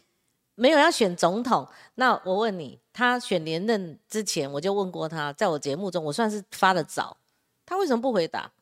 [0.55, 7.17] 没有要选总统，那我问你，他选连任之前，我就问过他，在我节目中，我算是发的早，
[7.65, 8.53] 他为什么不回答？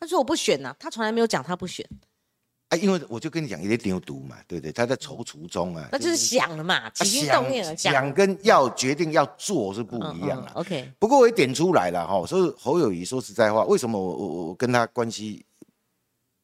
[0.00, 1.86] 他说我不选呐，他从来没有讲他不选。
[2.80, 4.72] 因为我就跟你讲，有点有毒嘛，对不对？
[4.72, 7.76] 他在踌躇中啊，那就是想了嘛，起心动念了。
[7.76, 10.50] 想跟要决定要做是不一样了。
[10.54, 15.44] OK，不过我也点出来了哈，所以侯友谊说实在话，为什么我我我跟他关系，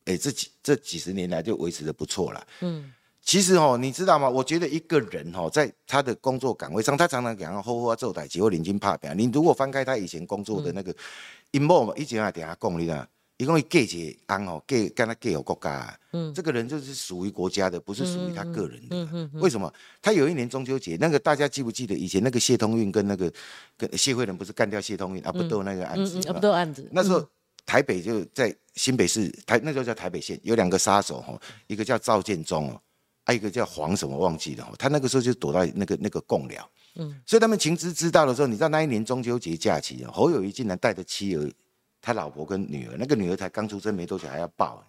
[0.04, 2.46] 哎，这几这几十年来就维持的不错了。
[2.61, 4.28] 嗯，其实哦，你知道吗？
[4.28, 9.12] 我觉得一个人哈，在他的工作岗位上，他常常讲后后做台，结果临经怕表。
[9.14, 10.94] 你如果翻开他以前工作的那个
[11.52, 13.09] emo 嘛，以前还底下讲你啦。
[13.40, 18.88] 一共给几安哦，给跟他给有国家，嗯，这个人就是属于国家的，不是属于他个人的。
[18.90, 19.72] 嗯嗯为什么？
[20.03, 21.94] 他有一年中秋节，那个大家记不记得？
[21.94, 23.33] 以前那个谢通运跟那个
[23.79, 25.33] 跟谢慧仁不是干掉谢通运啊？
[25.33, 26.18] 不斗那个案子？
[26.29, 26.87] 啊，不斗案子？
[26.92, 27.26] 那时候
[27.64, 32.79] 台北就在新北市台，那时候叫台北县，有两个杀手哈，一个叫赵建忠哦，
[33.24, 34.70] 还一个叫黄什么忘记了。
[34.79, 41.50] 他那个时候就躲到那个那个贡寮，嗯，所以他们情知知道的时候，你知道那一年中秋节假期，侯友谊竟然带着妻儿。
[42.00, 44.82] 他老婆跟女儿，那个女儿才刚出生没多久，还要抱，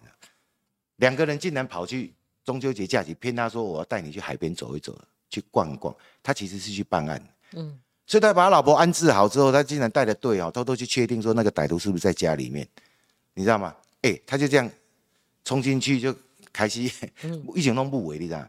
[0.96, 4.96] 两个人竟然跑去中秋节假期骗他说我要带你去海边走一走，
[5.28, 5.94] 去逛一逛。
[6.22, 12.66] 他其实是去办案，嗯，所以他把他老婆安置好之后，他竟然带着队哦，偷偷去确定说那个歹徒是不是在家里面，
[13.34, 13.74] 你知道吗？
[14.02, 14.70] 哎，他就这样
[15.44, 16.14] 冲进去就
[16.52, 16.82] 开始
[17.54, 18.48] 一整弄不为，你知道？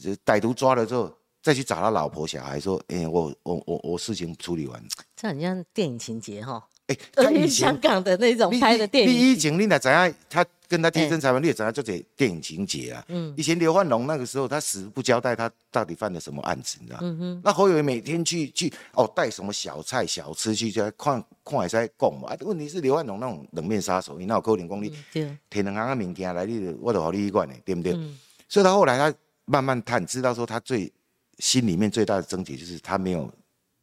[0.00, 4.82] 就歹徒抓了之后，再去找他老婆小孩说，哎，我我我我事情处理完，
[5.16, 6.68] 这很像电影情节哈。
[6.88, 9.10] 哎，他以香港的那种拍的电影。
[9.10, 10.12] 第一景，你哪，怎样？
[10.30, 11.70] 他跟他贴身采访，你也怎样？
[11.70, 13.04] 就这电影情节啊。
[13.08, 13.34] 嗯。
[13.36, 17.40] 以前刘焕龙那个时候，他死不交代，他到底犯了什么案子，你知道嗯哼。
[17.44, 22.34] 那侯友每天去去哦，带什么小菜小吃去，就看看海在供嘛。
[22.40, 27.92] 问题是刘焕龙那种冷面杀手，你那有可能功力，天能行的物件来，你我都好你医管的，对不对？
[27.92, 28.18] 嗯。
[28.48, 30.90] 所以他后来他慢慢探，知道说他最
[31.38, 33.30] 心里面最大的症结就是他没有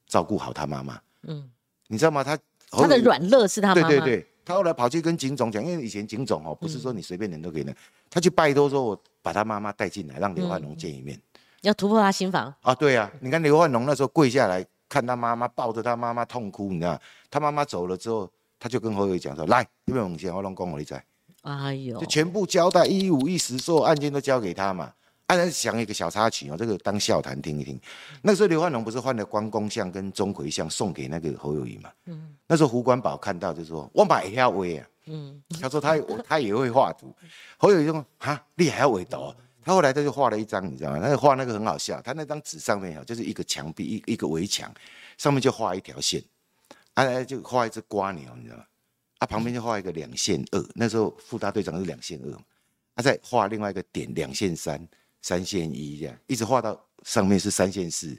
[0.07, 0.99] 照顾好他妈妈。
[1.27, 1.47] 嗯。
[1.87, 2.23] 你知道吗？
[2.23, 2.35] 他。
[2.71, 3.87] 他的软肋是他妈妈。
[3.87, 7.75] 对对对，他后来跑去跟警总讲，因为以前警总哦，不是说你随便人都可以的，
[8.09, 11.19] 他去拜托说，我把他妈妈带进来，让刘焕龙见一面，
[11.61, 12.75] 要突破他心房啊。
[12.75, 16.99] 对啊，你看刘焕龙那时候跪下来看他妈妈，抱着他妈妈痛哭，你知道，
[17.31, 21.03] 他妈妈走了之后，他就跟侯友讲说，来，这边往前，我拢讲我你在，
[21.41, 24.93] 哎呦，就全部交代一五一十，所有案件都交给他嘛。
[25.27, 27.79] 安然想一个小插曲哦，这个当笑谈听一听。
[28.21, 31.91] 那时候刘焕龙不是换了关公像跟钟馗像送给那个侯友谊嘛？
[32.05, 32.35] 嗯。
[32.47, 35.41] 那时候胡关宝看到就说：“我买下威啊。”嗯。
[35.59, 37.11] 他说他他也会画图。
[37.57, 39.33] 侯友谊说：“哈，你还要围图？”
[39.63, 40.99] 他后来他就画了一张，你知道吗？
[40.99, 41.99] 他画那个很好笑。
[42.03, 44.71] 他那张纸上面哈，就是一个墙壁一一个围墙，
[45.17, 46.23] 上面就画一条线，
[46.93, 48.63] 啊，就画一只瓜牛，你知道吗？
[49.17, 50.63] 啊，旁边就画一个两线二。
[50.75, 52.37] 那时候副大队长是两线二。
[52.95, 54.79] 他再画另外一个点，两线三，
[55.25, 58.15] 三线一这样，一直画到上面是三线四。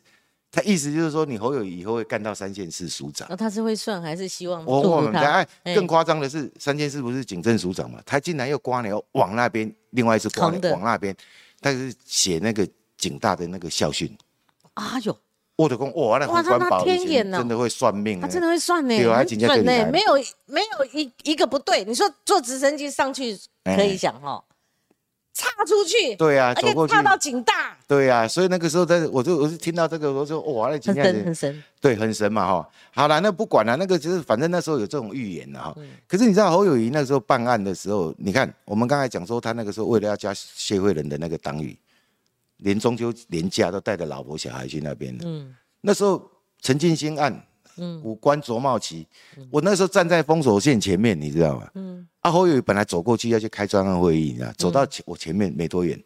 [0.51, 3.29] 他意思就是说，你侯友以后会干到三线四署长。
[3.31, 4.65] 那他是会算还是希望？
[4.67, 8.03] 我我们在更夸张的是，三线四不是警政署长嘛？
[8.05, 11.17] 他竟然又刮牛往那边，另外一次刮牛往那边，
[11.61, 14.13] 他是写那个警大的那个校训。
[14.75, 15.17] 啊哟！
[15.55, 20.15] 我的公哇，那官保真的会算命，他真的会算呢，准呢，没有
[20.47, 21.85] 没有一一个不对。
[21.85, 24.43] 你说坐直升机上去可以讲哦，
[25.37, 32.69] 插出去，对啊，走过去插到警大，对啊，所以那个时候在，我就我就听到这个，我说哇，那很神很神，对，很神嘛哈。
[32.95, 35.77] 好了，那不管了，那个就是反正那时候有这种预言的哈。
[36.09, 41.79] 可是你知道侯友谊那时候办案的时候，你看我们刚才讲说他那个时候为了要加谢惠仁的那个党羽。
[42.61, 46.27] 连中秋连假都带着老婆小孩去那边嗯，那时候
[46.63, 47.47] 陈进兴案，
[47.79, 49.07] 嗯，五官卓茂奇，
[49.51, 51.71] 我那时候站在封锁线前面，你知道吗？
[51.75, 56.03] 嗯，阿侯友本来走过去要去开专案会议，你知道，走到前我前面没多远，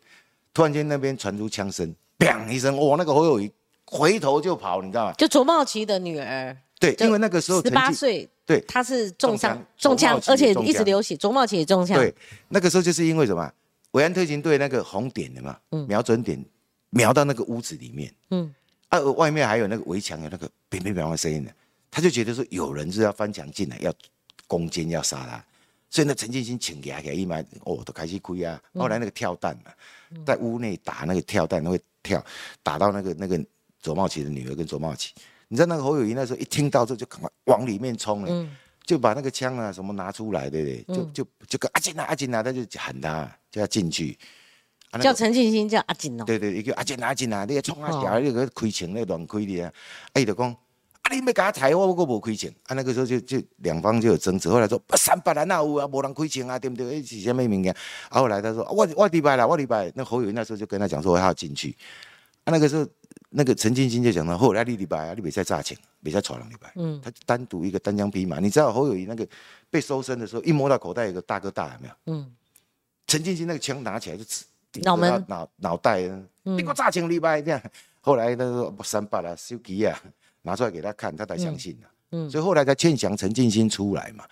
[0.53, 3.51] 突然间那边传出枪声，砰一声，哇，那个侯友谊
[3.85, 5.13] 回头就跑，你知道吗？
[5.15, 12.15] 就卓茂奇的女儿，对，因为那个时候十八岁，对，他是中枪，中枪，而且一直流血，卓茂奇也中枪，对，
[12.49, 13.51] 那个时候就是因为什么？
[13.93, 16.41] 维安特勤队那个红点的嘛，瞄准点
[16.91, 18.55] 瞄到那个屋子里面，嗯，
[18.89, 21.53] 啊，外面还有那个围墙有那个乒乒乓乓声音的，
[21.91, 23.93] 他就觉得说有人是要翻墙进来要
[24.47, 25.45] 攻坚要杀他，
[25.89, 28.61] 所以那陈建新请给他给一买，哦，都开始亏啊。
[28.75, 29.73] 后来那个跳弹嘛，
[30.25, 32.25] 在屋内打那个跳弹会跳，
[32.63, 33.43] 打到那个那个
[33.81, 35.13] 左茂奇的女儿跟左茂奇，
[35.49, 38.49] 你知道那个侯友谊那时候一听到这就赶快往里面冲了，
[38.85, 40.97] 就把那个枪啊什么拿出来，对不对？
[40.97, 43.31] 就就就跟阿金啊阿金啊，他就喊他。
[43.51, 44.17] 就要进去，
[45.03, 46.25] 叫陈庆新，叫阿锦哦。
[46.25, 49.73] 对对，伊叫阿锦阿锦啊，你冲啊小，你个开枪那乱开的啊。
[50.13, 50.57] 哎，就讲，
[51.03, 52.55] 啊，你没给他踩我，我无开钱。
[52.67, 54.49] 啊，那个时候就就两方就有争执。
[54.49, 56.99] 后来说，三百人哪有啊，无人开钱啊，对不对？
[56.99, 57.75] 哎，是什么名言？
[58.09, 59.91] 啊，后来他说，我我礼拜了，我礼拜。
[59.95, 61.77] 那侯友那时候就跟他讲说，他要进去。
[62.45, 62.87] 啊，那个时候，
[63.31, 66.73] 那个陈庆新就讲了，后来你礼拜啊，你别再炸钱，别再吵了礼拜。
[66.77, 67.01] 嗯。
[67.03, 69.27] 他单独一个单枪匹马，你知道侯友谊那个
[69.71, 71.95] 被搜身的时候，一摸到口袋有个大哥大，有没有？
[72.07, 72.33] 嗯。
[73.07, 74.45] 陈进兴那个枪拿起来就刺
[74.85, 76.01] 脑门、脑脑袋，
[76.45, 77.61] 你给我炸钱礼拜这样。
[78.01, 80.01] 后来他说不三百了，手机啊
[80.43, 81.89] 拿出来给他看，他才相信了。
[82.13, 84.25] 嗯，所以后来才劝降陈进兴出来嘛。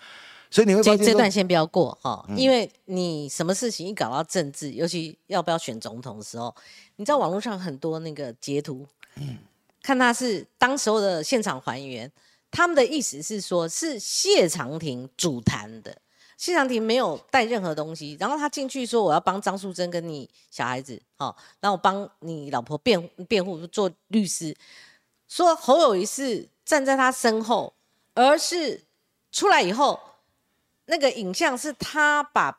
[0.50, 6.54] 所以你会这这段先不要过哈，因为你什么事情一搞到政治，尤其要不要选总统的时候，
[6.96, 9.36] 你知道网络上很多那个截图，嗯，
[9.82, 12.10] 看他是当时候的现场还原，
[12.50, 15.94] 他们的意思是说，是谢长廷主谈的。
[16.38, 24.56] 谢长廷没有带任何东西，然后他进去说：“我要帮张淑珍跟你小孩子，好，然后我帮你老婆辩辩护做律师。”
[25.28, 27.72] 说侯友谊是站在他身后，
[28.14, 28.82] 而是
[29.30, 30.00] 出来以后，
[30.86, 32.58] 那个影像是他把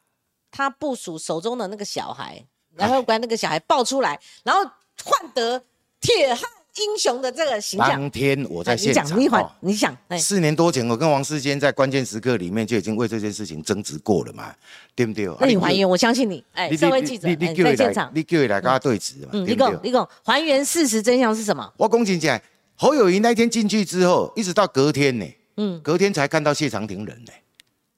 [0.51, 4.62] 他部署手中的那个小孩，然后把那个小孩抱出来，然后
[5.03, 5.62] 换得
[5.99, 6.43] 铁汉。
[6.75, 7.89] 英雄的这个形象。
[7.89, 14.55] 当天我在现场，你讲，你想，四年多前，我跟王世坚在关键时刻里面就已经为这件事情争执过了嘛，
[14.95, 15.27] 对不对？
[15.41, 16.41] 那你还原，我相信你。
[16.53, 19.29] 哎，这位记者在现场，你叫来跟他对质嘛？
[19.34, 21.69] 嗯，你讲，你讲，还原事实真相是什么？
[21.75, 22.39] 我公请讲，
[22.82, 25.26] 侯友谊那天进去之后，一直到隔天呢，
[25.58, 27.32] 嗯，隔天才看到谢长廷人呢。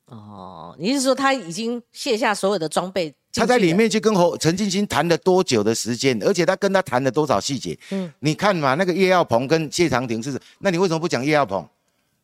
[0.08, 3.14] 哦，你是说他已经卸下所有的装备？
[3.32, 6.20] 他在里面去跟侯陈进兴谈了多久的时间？
[6.24, 7.78] 而且他跟他谈了多少细节？
[7.92, 11.64] 嗯，你看嘛，那个叶耀鹏跟谢长廷是，那你为什么不讲叶耀鹏？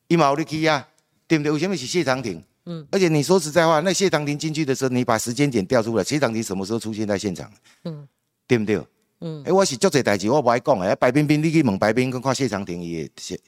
[0.08, 0.88] 一毛的 key 啊，
[1.28, 1.52] 对不对？
[1.52, 2.44] 为什么是谢长廷？
[2.66, 7.52] 嗯，而且你说实在话，那谢长廷进去的时候，你把时间点调出来，谢长廷什么时候出现在现场？
[7.84, 8.08] 嗯，
[8.48, 8.82] 对不对？
[9.22, 13.40] 嗯，哎，我是做这代志，我不爱讲哎，白冰冰，你去问白冰，跟看谢长廷也是。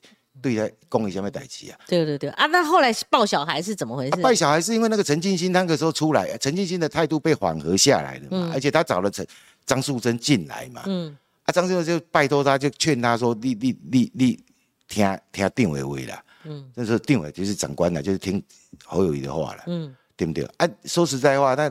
[0.41, 1.77] 对他讲一什么代志啊？
[1.85, 2.45] 对对对啊！
[2.45, 4.21] 那后来抱小孩是怎么回事？
[4.21, 9.27] 抱小孩是因为那个陈进兴那个时候出来，陈进兴的态度被缓和下来了嘛，而且他找了陈
[9.65, 10.83] 张素贞进来嘛。
[10.85, 11.13] 嗯。
[11.43, 14.39] 啊，张素贞就拜托他，就劝他说：“你你你你
[14.87, 16.71] 听听定伟伟啦。”嗯。
[16.73, 18.41] 那时候定伟就是长官了，就是听
[18.85, 19.63] 侯友谊的话了。
[19.67, 19.93] 嗯。
[20.15, 20.45] 对不对？
[20.55, 21.69] 啊，说实在话，那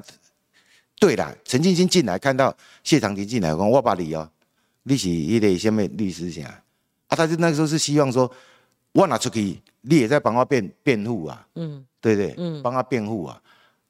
[0.98, 4.28] 对啦，陈进兴进来看到谢长廷进来，讲我把你哦，
[4.82, 6.42] 你是一个什么律师啥？
[7.08, 8.30] 啊，他就那个时候是希望说。
[8.92, 12.34] 我拿出去，你也在帮我辩辩护啊，嗯，对不对？
[12.38, 13.40] 嗯，帮他辩护啊，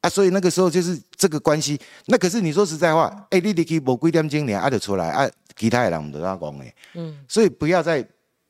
[0.00, 1.80] 啊，所以那个时候就是这个关系。
[2.06, 8.06] 那可是你说实在话，哎，你入去无几点钟，你啊就出来啊，其他的人唔得讲的，嗯，所以不要再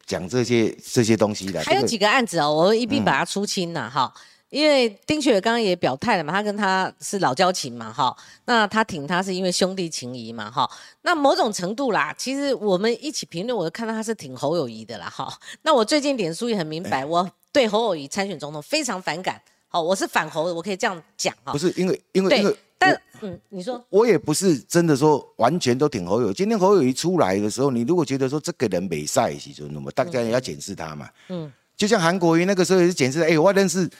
[0.06, 1.62] 讲这些这些东西了。
[1.62, 4.12] 还有几个案子哦，我一并把它出清了哈。
[4.50, 10.68] 因为丁雪刚刚也表态了嘛，他跟他是老交情嘛，哈，那他挺他是因为兄弟情谊嘛，哈，
[11.02, 15.32] 那某种程度啦，其实我们一起评论，我看到他是挺侯友谊的啦，哈，
[15.62, 26.32] 那我最近脸书也很明白，我对侯友谊参选总统非常反感，好，我是反侯的，我可以这样讲哈，不是因为因为因为但嗯，你说，我也不是真的说完全都挺侯友。
[26.32, 31.10] 今天侯友谊出来的时候，你如果觉得说这个人没赛，就那么大家也要检视他嘛。
[31.28, 33.90] 嗯，就像韩国瑜那个时候也是检视，哎，我认识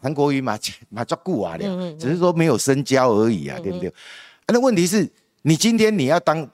[0.00, 0.58] 韩国瑜嘛，
[0.88, 3.92] 嘛照顾啊的，只是说没有深交而已啊，对不对？
[4.48, 5.08] 那问题是
[5.42, 6.48] 你今天你要当。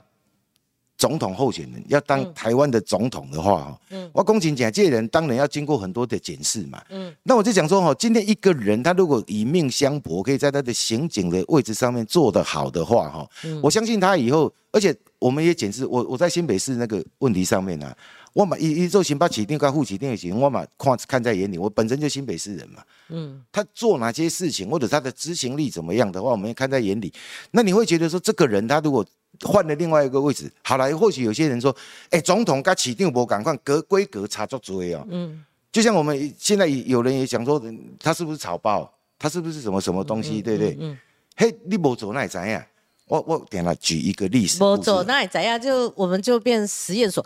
[0.99, 13.29] 总统候选人要当台湾的总统的话，嗯，我公请讲，这人当然要经过很多的检视嘛，嗯，那我就讲说，哈，今天一个人他如果以命相搏，可以在他的刑警的位置上面做得好的话，哈，
[13.63, 17.95] 我相信他以后，而且我们也检视，我我在新北市那个问题上面呢，
[18.37, 27.11] 我嘛一一做刑八起定跟户起定也行，我嘛看看在眼里，我本身就新北市人嘛，嗯，他做哪些事情或者他的执行力怎么样的话，我们也看在眼里，
[27.53, 29.05] 那你会觉得说，这个人他如果。
[29.43, 31.77] 换了另外一个位置，好了，或许有些人说，
[32.09, 35.07] 哎，总统跟起定博赶快隔规格差足多哦。
[35.11, 37.63] 嗯，就像我们现在有人也讲说，
[38.01, 38.91] 他是不是草包？
[39.19, 40.41] 他是不是什么什么东西？
[40.41, 40.79] 对不对？
[40.81, 40.97] 嗯。
[41.37, 42.65] 嘿，你不做那也怎样？
[43.09, 44.59] 我我点了举一个例子。
[44.59, 45.61] 不做那也怎样？
[45.61, 47.23] 就我们就变实验所。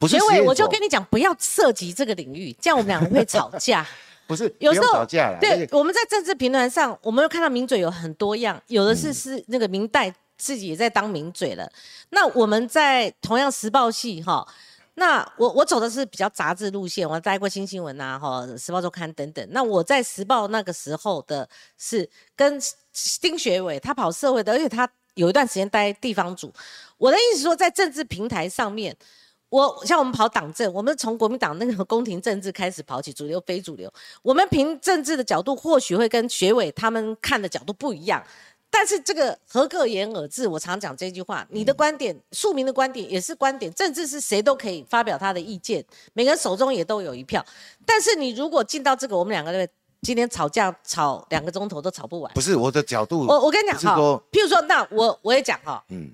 [0.00, 3.86] 不是实验我就跟你讲，不要涉及这个领域，这样我们两个会吵架。
[4.26, 10.12] 不是，有时候吵架了对，我们在政治评论上，我们又看到名嘴有很多样，有的是是那个明代。
[10.42, 11.70] 自己也在当名嘴了，
[12.08, 14.48] 那我们在同样时报系哈，
[14.94, 19.46] 那我我走的是比较杂志路线，我待过新新闻呐哈，时报周刊等等。
[19.50, 21.46] 那我在时报那个时候的
[21.76, 22.58] 是跟
[23.20, 26.50] 丁学伟，他跑社会的，而且他有一段时间待地方组。
[26.96, 28.96] 我的意思说，在政治平台上面，
[29.50, 33.92] 我像我们跑党政，我们从国民党那个宫廷政治开始跑起，主流非主流，
[34.22, 38.24] 我们凭政治的角度，或许会跟学委他们看的角度不一样。
[38.72, 40.46] 但是这个何个言而至？
[40.46, 43.72] 我常讲这句话，你的观点、庶民的观点也是观点。
[43.74, 47.44] 政治是谁都可以发表他的意见，每个人手中也都有一票。
[47.84, 49.68] 但是你如果进到这个，我们两个
[50.02, 52.32] 今天吵架吵两个钟头都吵不完。
[52.32, 56.12] 不是我的角度，我我跟你讲哈，譬如说，那我我也讲哈，嗯，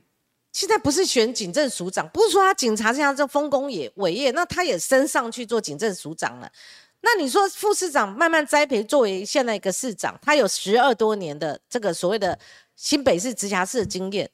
[0.56, 6.50] 现在不是选警政署长，不是说他警察现在这丰功也伟业，那他也升上去做警政署长了。
[7.02, 12.38] 那你说副市长慢慢栽培，作为现在一个市长，他有十二多年的这个所谓的
[12.74, 14.30] 新北市直辖市的经验，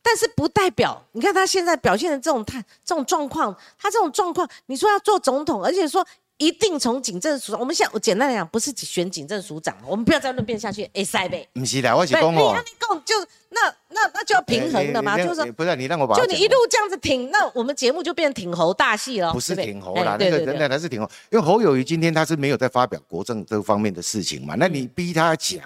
[0.00, 6.06] 但是不代表你看他现在表现的这种态、这种状况，他这种状况，你说要做总统，而且说。
[6.38, 10.84] 一定从警政署长，我们现我简单来讲，不是选警政署长，我们不要再论辩下去。
[10.92, 13.14] 哎塞呗，不是的，我是讲哦， 你讲就
[13.48, 19.32] 那那那就要平衡的嘛，就是不是你让我把就你一路这样子挺，那我们节目就变挺侯大戏了。
[19.32, 25.62] 不是挺侯啦，那个人家他是挺侯，因为侯友谊今天他是没有在发表国政这方面的事情嘛，那你逼他讲，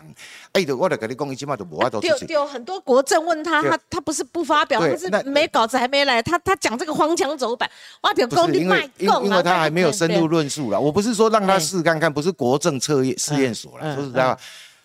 [0.53, 7.69] 哎，我来跟你讲，起码都无法都丢丢很多国政问他，他他不是不发表，他是没稿子还没来，他他讲这个荒腔走板，
[8.03, 11.41] 我丢功力卖供因为他还没有深入论述了，我不是说让。
[11.41, 13.95] 让他试看看，不是国政测验试验所了。
[13.97, 14.39] 说实在话，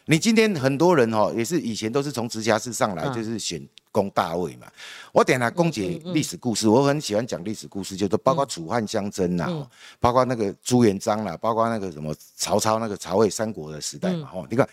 [0.06, 4.68] 你今天很多人哦，也是以前都是从直辖市上来，就是选攻大位嘛。
[5.12, 9.68] 我点了公解历史故事，我很喜欢讲历史故事，就是包括楚汉相争呐，
[10.00, 14.30] 包括那个朱元璋啦，包括那个什么曹操那个曹魏三国的时代嘛。
[14.34, 14.68] 哦，你看，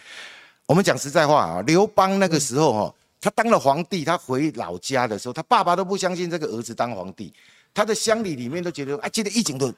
[0.66, 7.32] 我们讲实在话啊，刘邦那个时候哈，他当了皇帝，他回老家的时候，他爸爸都不相信这个儿子当皇帝，
[7.72, 9.72] 他的乡里里面都觉得，哎，记得一景都。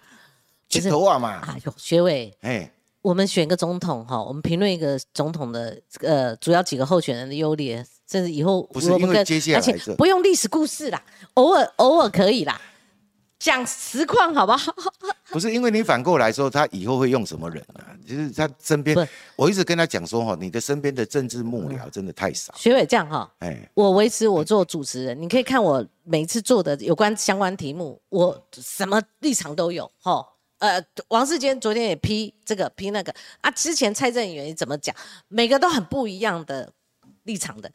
[0.66, 1.40] 剪头啊嘛！
[1.46, 2.68] 哎呦，学位，哎，
[3.04, 12.58] 我们选个总统哈，我们评论一个总统的呃主要几个候选人的优劣，甚至以后不是因为接下来不用历史故事啦，偶尔偶尔可以啦，
[13.38, 14.74] 讲实况好不好？
[15.28, 17.92] 不是因为你反过来说，他以后会用什么人啊？
[18.08, 18.96] 就是他身边，
[19.36, 22.54] 我一直跟他讲说哈，你的身边的政治幕僚真的太少。
[22.56, 30.26] 学伟这样哈，哎，我维持我做主持人，你可以看我每次做的有关相关题目，我什么立场都有哈。
[30.58, 34.94] 呃，王世坚昨天也批这个批那个啊，之前蔡正元怎么讲，
[35.28, 36.72] 每个都很不一样的
[37.24, 37.70] 立场的，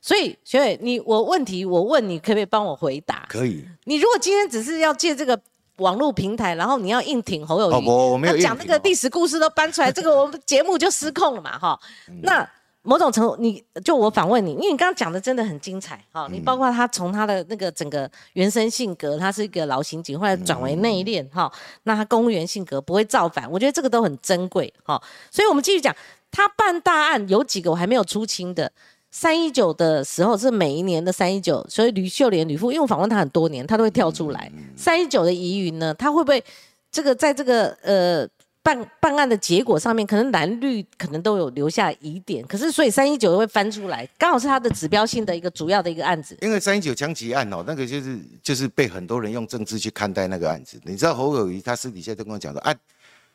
[0.00, 3.26] 所以学伟，你我问题我问你，可不可以帮我回答？
[3.28, 3.64] 可以。
[3.84, 5.40] 你如果今天只是要借这个
[5.76, 11.80] 网络平台，然后你要硬挺侯友谊，我我没有讲那个历史故事都搬出来，这个我们节目就失控了嘛，哈，
[12.22, 12.48] 那。
[12.88, 24.98] 某种程度，你就我反问你，因为你刚刚讲的真的很精彩，哈，你包括他从他的那个整个原生性格，他是一个老刑警，后来转为内敛，哈，那他公务员性格不会造反，我觉得这个都很珍贵，哈，
[25.30, 25.94] 所以我们继续讲，
[26.30, 28.72] 他办大案有几个我还没有出清的，
[29.10, 36.42] 三一九的时候是每一年的三一九，所以吕秀莲吕父，因为我访问他很多年，他都会跳出来，三一九的疑云呢，他会不会
[36.90, 38.26] 这个在这个呃？
[38.68, 46.36] 办办案的结果上面，可能蓝绿可能都有留下疑点，可是所以三一九会翻出来，刚好是他的指标性的一个主要的一个案子。
[46.42, 50.78] 因为三一九枪击案哦，那个就是就是被很多人用政治去看待那个案子。
[50.84, 52.74] 你知道侯友谊他私底下都跟我讲说啊，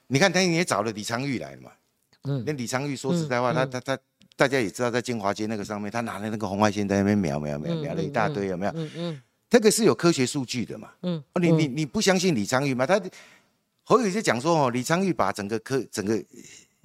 [0.05, 1.71] 你看他也找了李昌钰来嘛，
[2.25, 3.97] 嗯，那李昌钰说实在话，他他他
[4.35, 8.71] 大家也知道，在金华街那个上面，他拿了那个红外线在那边瞄瞄瞄瞄了一大堆，有没有？
[8.75, 10.89] 嗯嗯，这个是有科学数据的嘛？
[11.01, 12.85] 嗯，哦，你你你不相信李昌钰吗？
[12.85, 13.01] 他
[13.83, 16.21] 侯友就讲说哦，李昌钰把整个科整个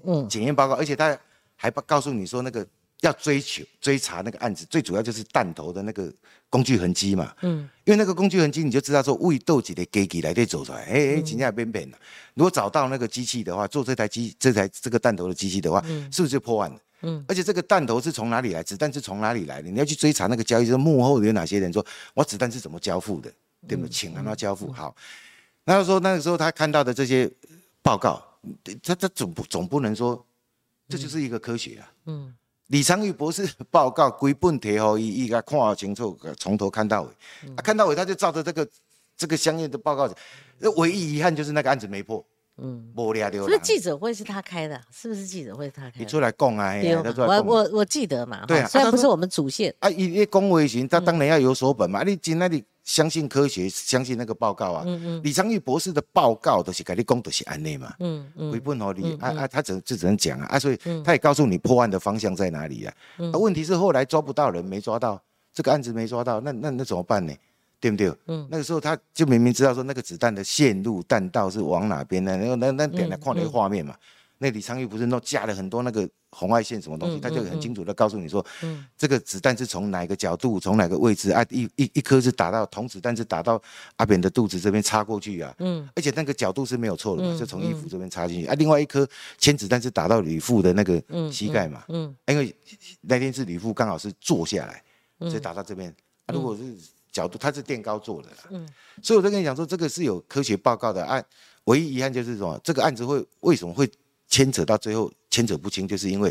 [0.04, 1.18] 嗯检验报告，而且他
[1.56, 2.66] 还告诉你说那个。
[3.02, 6.12] 要追求追查那个案子，最主要就是弹头的那个
[6.50, 7.32] 工具痕迹嘛。
[7.42, 11.96] 嗯，因为那个工具痕迹，你就知道说为斗几的机器来对走出来，哎哎，人家边边的。
[12.34, 15.80] 如果找到那个机器的话，做这台机这台这个弹头的机器的话，
[16.10, 16.80] 是不是就破案了？
[17.02, 19.70] 嗯，而且这个弹头是从哪里来，子弹是从哪里来的？
[19.70, 23.30] 你要去追查那个交易，说幕后有哪些人，说我子弹是怎么交付的，
[23.68, 23.88] 对不对？
[23.88, 24.92] 请让他交付好。
[25.68, 27.30] 那说那个时候他看到的这些
[27.82, 28.24] 报告，
[28.82, 30.24] 他他总不总不能说
[30.88, 31.92] 这就是一个科学啊。
[32.06, 32.34] 嗯。
[32.68, 37.08] 李昌钰博士报告归本提后，一一个看好清楚，从头看到尾，
[37.54, 38.68] 啊，看到尾他就照着这个
[39.16, 40.10] 这个相应的报告，
[40.76, 42.24] 唯一遗憾就是那个案子没破，
[42.60, 43.42] 嗯，无聊掉。
[43.42, 44.80] 是不是记者会是他开的？
[44.92, 45.92] 是不是记者会他开？
[45.96, 46.74] 你出来讲啊，
[47.16, 52.64] 我我我记得嘛，对啊，虽然不是我们主线啊，伊伊讲微行，他当然要有所本嘛，你今那里。
[52.84, 54.82] 相信科学，相信那个报告啊。
[54.86, 55.20] 嗯嗯。
[55.22, 57.92] 李昌钰博士的报告都是给你讲都是安内嘛。
[57.98, 58.50] 嗯嗯。
[58.50, 62.94] 回本哦，你啊啊，他只就只能讲啊啊，所以他也告诉你破案的方向在哪里啊。
[63.18, 63.30] 嗯。
[63.32, 67.34] 问题是后来抓不到人，没抓到这个案子没抓到，那那那怎么办呢？
[67.80, 68.12] 对不对？
[68.26, 68.46] 嗯。
[68.50, 73.94] 那个时候他就明明知道说那个子弹的线路弹道是往哪边的，然后那那点来看那个画面嘛。
[74.40, 78.44] 那李昌钰不是弄加了很多那个红外线什么东西，他就很清楚的告诉你说，
[78.96, 81.44] 这个子弹是从哪个角度，从哪个位置啊？
[81.50, 83.60] 一一一颗是打到铜子弹是打到
[83.96, 88.54] 阿扁的肚子这边插过去啊，嗯，而且那个角度是没有错的嘛，就从衣服这边插进去啊。
[88.54, 89.04] 另外一颗
[89.38, 91.02] 铅子弹是打到吕父的那个
[91.32, 92.54] 膝盖嘛，嗯，因为
[93.00, 94.80] 那天是吕父刚好是坐下来，
[95.28, 95.90] 所以打到这边。
[96.26, 96.62] 啊如果是
[97.18, 98.68] 角度，他是垫高做的啦，嗯，
[99.02, 101.24] 所以我在跟你讲说，这个是有科学报告的案，
[101.64, 102.60] 唯一遗憾就是什么？
[102.62, 103.90] 这个案子会为什么会？
[104.30, 106.30] 牵扯到最后牵扯不清，就是因为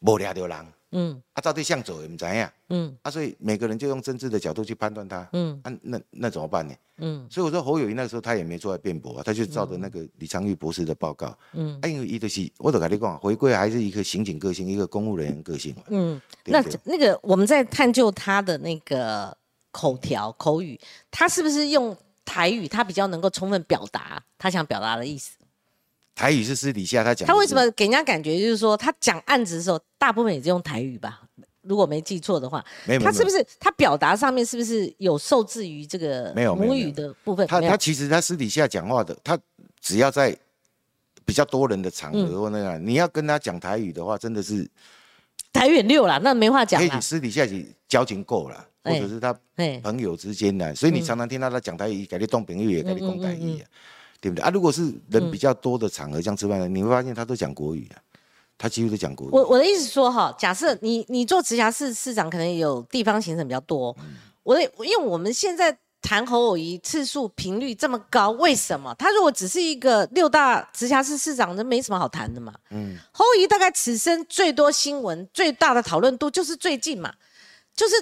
[0.00, 6.74] 无俩流浪，嗯，啊，到底向走也不知呀，嗯，啊，所以每个人就用政治的角度去判断他，嗯，啊，那那怎么办呢？
[6.98, 19.34] 嗯，所以我说侯友谊那时候他也没出来辩驳啊，他就照着那个李昌钰博士的报告，嗯，啊，因为一的是，我都跟你讲，回归还是一个刑警个性，一个公务人员个性，嗯，那那个我们在探究他的那个
[19.78, 20.76] 口条口语，
[21.08, 25.36] 他是不是用台语，他比较能够充分表达他想表达的意思？
[26.16, 31.22] 台语是私底下他讲，他为什么给人家感觉就是说他讲案子的时候，大部分也是用台语吧？
[31.62, 32.64] 如果没记错的话，
[33.00, 37.46] 他是不是他表达上面是不是有受制于这个母语的部分？
[37.46, 39.38] 他他其实他私底下讲话的，他
[39.80, 40.36] 只要在
[41.24, 44.68] 比较多人的场合或那样，你要跟他讲台语的话，真的是
[45.52, 47.00] 台语六了，那没话讲了。
[47.00, 47.46] 私底下
[47.86, 49.36] 交情够了，或者是他
[49.82, 53.62] 朋友之间的，所以你常常听到他讲台语，改你动朋友也给你讲台语。
[54.20, 54.50] 对不对啊？
[54.50, 58.02] 如果是人比较多的场合，像吃饭的，你会发现他都讲国语啊，
[58.58, 59.30] 他几乎都讲国语。
[59.30, 63.96] 我我的意思说哈，假设你你做直辖市市长，可能有地方行程比较多。
[64.42, 68.92] 我的，因为我们现在谈侯友谊次数频率这么高，为什么？
[68.98, 72.52] 他如果只是一个六大直辖市市长，那没什么好谈的嘛。
[72.70, 77.14] 嗯，侯友谊大概此生最多新闻、最大的讨论度就是最近嘛，
[77.72, 77.94] 就是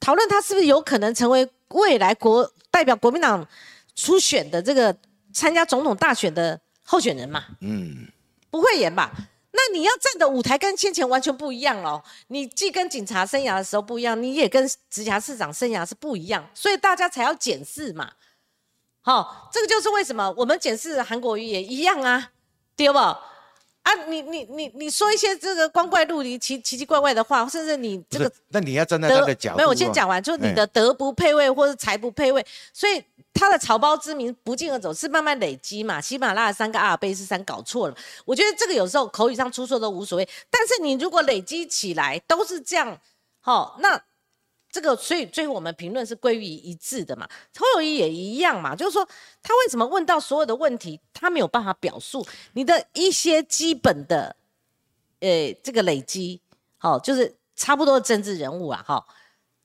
[0.00, 3.46] 讨论他是不是有可能成为未来国代表国民党
[3.94, 4.96] 初选的这个。
[5.32, 8.08] 参加总统大选的候选人嘛，嗯，
[8.50, 9.12] 不会演吧？
[9.52, 12.02] 那你要站的舞台跟先前完全不一样哦。
[12.26, 18.10] 你既跟警察生涯的时候不一样，你也跟直辖市长生涯是不一样，所以大家才要检视嘛。
[19.02, 22.32] 好，这个就是为什么我们检视韩国瑜也一样啊，
[22.74, 22.98] 对不？
[23.82, 33.02] 啊，你你你你说一些这个光怪陆离、奇奇奇怪怪的话，甚至你这个，那你要站在他的角度，没有，我先讲完，就是你的德不配位或者财不配位，所以
[33.32, 36.00] 他的草包之名不胫而走，是慢慢累积嘛。
[36.00, 42.98] 喜马拉雅山跟阿尔卑斯山搞错了，我觉得这个有时候口语上出错都无所谓，但是你如果累积起来都是这样，
[43.40, 44.00] 好，那。
[44.72, 47.28] 这个，所以最后我们评论是归于一致的嘛。
[47.56, 49.04] 侯友谊也一样嘛，就是说
[49.42, 54.36] 他为什么问到所有的问题，他没有办法表述你的一些基本的，
[55.18, 56.40] 呃，这个累积，
[56.78, 59.04] 好，就是差不多的政治人物啊，哈，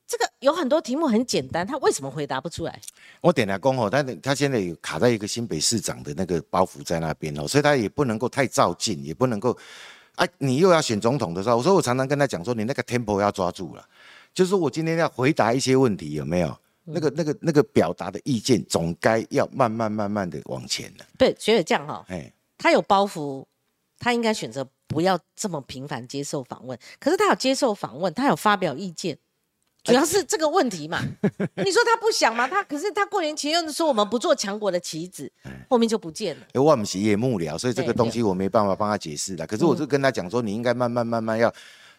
[0.07, 2.81] 这个有很多题目很简单，他为什么回答不出来？
[3.21, 9.55] 我点了工哦，他他现在有卡在一个新北市长的那个包袱在那边哦，所以他也不能够太照进，也不能够，
[10.15, 13.87] 啊，你又要选总统的时候，我说我常常跟他讲说，你那个 tempo 要抓住了。
[14.35, 21.05] 就是我今天要回答一些问题，有没有那个、那个、那个表达的意见，总该要慢慢、慢慢的往前的。
[21.17, 23.45] 对，学姐这样哈，哎，他有包袱，
[23.97, 26.77] 他应该选择不要这么频繁接受访问。
[26.99, 29.17] 可是他有接受访问，他有发表意见，
[29.85, 30.99] 主要是这个问题嘛。
[31.63, 32.45] 你说他不想吗？
[32.45, 35.31] 他可是他过年前又说我们不做强国的棋子，
[35.69, 36.45] 后面就不见了。
[36.53, 39.47] 因为我们是也幕僚，所以这个东西我没办法帮他解释的。
[39.47, 41.49] 可是我就跟他讲说，你应该慢慢、慢慢要。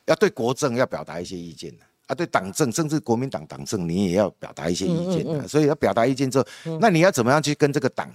[0.05, 1.77] 要对国政要表达一些意见
[2.07, 6.47] 啊，对党政甚至国民党党政你也要表达一些意见啊，所以要表达意见之后，
[6.81, 8.09] 那你要怎么样去跟这个党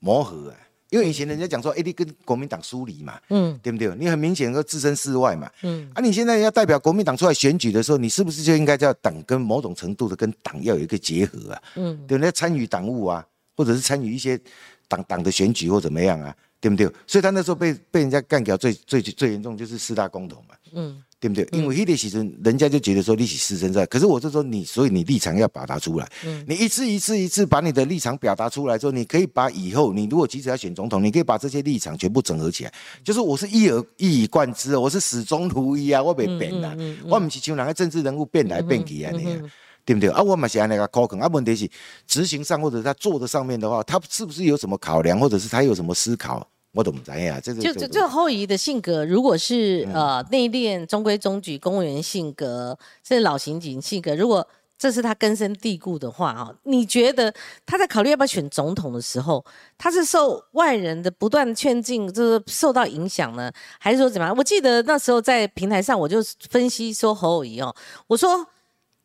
[0.00, 0.56] 磨合啊？
[0.90, 3.92] 因为以前人家讲说，哎，你跟国民党疏离嘛，嗯，对不对？
[3.98, 11.62] 你很明显个置身事外嘛，嗯，啊，你现在要代表国民党出来选举的时候，你是不是就应该叫党跟某种程度的跟党要有一个结合啊？
[11.74, 12.30] 嗯，对不对？
[12.30, 13.26] 参与党务啊，
[13.56, 14.38] 或者是参与一些
[14.86, 16.86] 党党的选举或怎么样啊，对不对？
[17.04, 21.02] 所以他那时候被被人家干掉最最最严重就是四大公投嘛，嗯。
[21.18, 21.48] 对不对？
[21.52, 26.06] 因为迄个时阵，人家就觉得说你是私生在，可是我就说你，所以你立场要表达出来。
[26.24, 32.72] 嗯，你一次一次一次把你的立场表达出来之后，你可以把以后你如果即使要选总统，你可以把这些立场全部整合起来。
[33.02, 36.76] 就是我是一而一以贯之，我是始终如一啊，我没变啊，
[37.08, 39.50] 我不是像两个政治人物变来变去啊那样，
[39.86, 40.10] 对不对？
[40.10, 41.66] 啊，我嘛是那个考肯啊，问题是
[42.06, 46.46] 执行上或者他做的上面的话，他是不是有什么考量，或者是他有什么思考？
[46.76, 54.46] 我懂在呀，这就就就后移的性格，如果是呃内敛、中规中矩、公务员性格，甚至老刑警性格，如果
[54.76, 57.32] 这是他根深蒂固的话啊，你觉得
[57.64, 59.42] 他在考虑要不要选总统的时候，
[59.78, 63.50] 他是受外人的不断劝进，就是受到影响呢，
[63.80, 64.36] 还是说怎么样？
[64.36, 66.18] 我记得那时候在平台上，我就
[66.50, 67.74] 分析说侯友谊哦，
[68.06, 68.46] 我说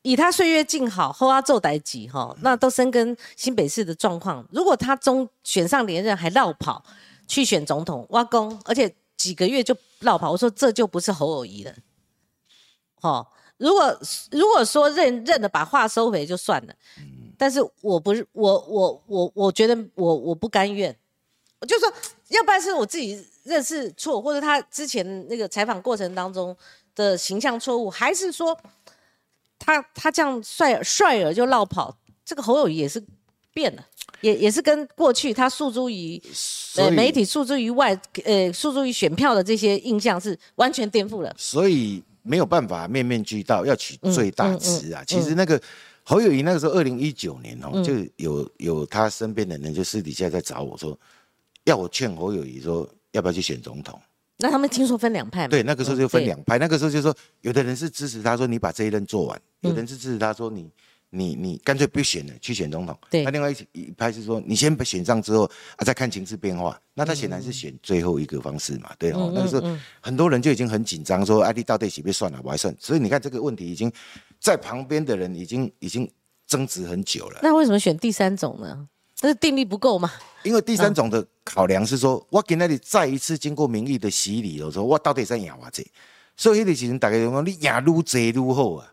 [0.02, 6.84] 以他岁月静好，后阿奏代己哈，那都生根新北市的状况，如果他中选上连任还绕跑。
[7.32, 10.30] 去选总统挖工，而且几个月就落跑。
[10.30, 11.74] 我说这就不是侯友谊了，
[13.00, 13.26] 哦，
[13.56, 13.98] 如果
[14.32, 16.74] 如果说认认的把话收回就算了，
[17.38, 20.94] 但是我不是我我我我觉得我我不甘愿，
[21.60, 21.90] 我就说
[22.28, 26.54] 要不然是我自己认识错，或者他之前那个采访过程当中
[26.96, 28.60] 的形象错误，还是说
[29.58, 33.02] 他他这样帅帅儿就落跑，这个侯友谊也是
[33.54, 33.86] 变了。
[34.22, 36.22] 也也是跟过去他诉诸于
[36.78, 45.04] 呃媒体诉诸于外呃诉诸于选票的这些印象是完全颠覆了，所以没有办法面面俱到，要取最大值啊。
[45.06, 45.60] 其实那个
[46.04, 50.98] 侯友谊那个时候二零一九年哦，就有有他身边的人就私底下在找我说，
[51.66, 54.00] 要我劝侯友谊说要不要去选总统。
[54.38, 60.70] 那他们听说分两派，对，那个时候就分两派，那个时候就说有的人是支持他说你把这一任做完，有的人是支持他说你。
[61.14, 62.98] 你你干脆不选了，去选总统。
[63.10, 65.44] 对，那另外一一派是说，你先选上之后
[65.76, 66.80] 啊，再看情势变化。
[66.94, 69.32] 那他显然是选最后一个方式嘛，对哦。
[69.36, 72.74] 那个时候很多人就已经很紧张，说啊，你到底洗不算了，我还算。
[72.80, 73.92] 所以你看这个问题已经
[74.40, 76.10] 在旁边的人已经已经
[76.48, 77.42] 争执很久了。
[77.44, 78.88] 那为什么选第三种呢？
[79.22, 80.12] 那是定力不够嘛？
[80.44, 85.86] 因为第三种的考量是说，我给那里再一次经过民意的洗礼，我说我到底在赢我这，
[86.36, 88.88] 所以那个时候大家就讲你赢愈多愈好啊。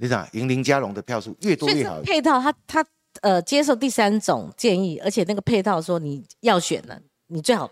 [0.00, 2.00] 你想赢林佳龙的票数越多越好。
[2.02, 2.84] 配套他他
[3.20, 7.70] 呃接受第三种建议，而且那个配套说你要选了，你最好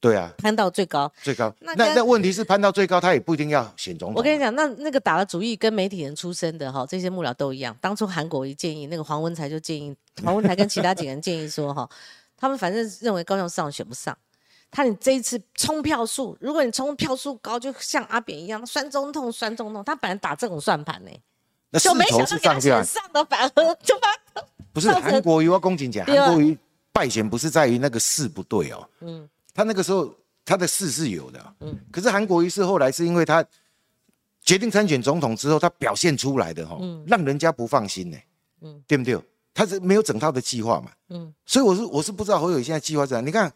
[0.00, 1.54] 对啊攀到最高最高。
[1.60, 4.16] 那那问题是攀到最高，他也不一定要选总统。
[4.16, 7.76] 我跟你讲，那那个打了主意跟媒体人出身的哈，这些幕僚都一样。
[7.80, 11.88] 当初韩国一建议，那个黄文才就建议黄文才跟其他几个人建议说哈，
[12.36, 14.16] 他们反正认为高雄市长选不上。
[14.72, 19.82] 他你这一次冲票数，如果你冲票数高，就像阿扁一样，酸中痛，酸中痛。
[19.82, 21.10] 他本来打这种算盘呢，
[21.80, 22.26] 就没想到
[22.60, 24.42] 选上的反而就把
[24.72, 26.56] 不是韩国瑜要公瑾讲，韩国瑜
[26.92, 30.08] 败选不是在于那个势不对哦，嗯，他那个时候
[30.44, 33.44] 他的势是有的，嗯，可是韩国瑜是后来是因为他
[34.40, 38.16] 决定参选总统之后，他表现出来的哈，让人家不放心呢，
[38.60, 39.20] 嗯，对不对？
[39.52, 43.52] 他是没有整套的计划嘛，嗯，所以我是我是不知道侯友现在计划怎样，你看。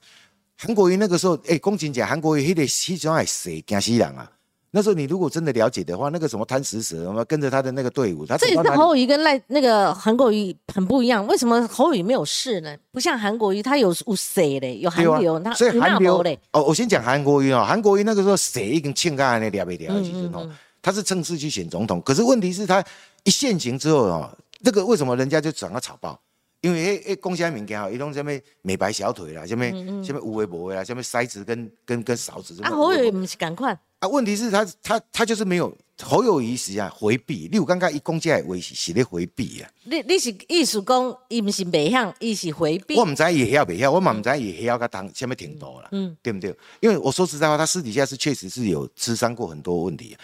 [0.57, 4.31] 韩国瑜那个时候，哎，公瑾讲韩国瑜，他得西装还谁惊西人啊？
[4.77, 11.25] 那时候你如果真的了解的话，那个什么贪食蛇，我们跟着他的那个队伍，他这是侯友谊跟赖那个韩国瑜很不一样。
[11.29, 12.77] 为什么侯友谊没有事呢？
[12.91, 14.79] 不像韩国瑜，他有有谁嘞？
[14.79, 16.37] 有韩流，他所以韩流嘞。
[16.51, 20.03] 哦，我先讲韩国瑜啊，韩国瑜那个时候谁已经欠干那了不了？
[20.03, 20.51] 其实哦，
[20.83, 22.85] 他是正式去选总统，可是问题是他
[23.23, 24.29] 一现行之后哦，
[24.65, 26.19] 这个为什么人家就转到草包？
[26.65, 29.67] 因为诶诶，讲啥物件吼，伊拢什么美白小腿啦，什么
[30.03, 32.59] 什么无为无诶啦，什么筛子跟跟跟勺子。
[32.63, 33.79] 啊，我以为不是共款。
[33.99, 35.77] 啊，问题是他他他就是没有。
[36.03, 39.71] 侯友谊是啊回避，你有感觉伊讲这个话是是咧回避啊？
[39.85, 42.97] 你你是意思讲伊毋是袂晓，伊是回避？
[42.97, 46.55] 我唔知伊晓袂晓，我嘛唔知伊晓甲当虾米程度啦，嗯，对不对？
[46.81, 50.17] 因为我说实在话，他私底下是确实是有吃伤过很多问题。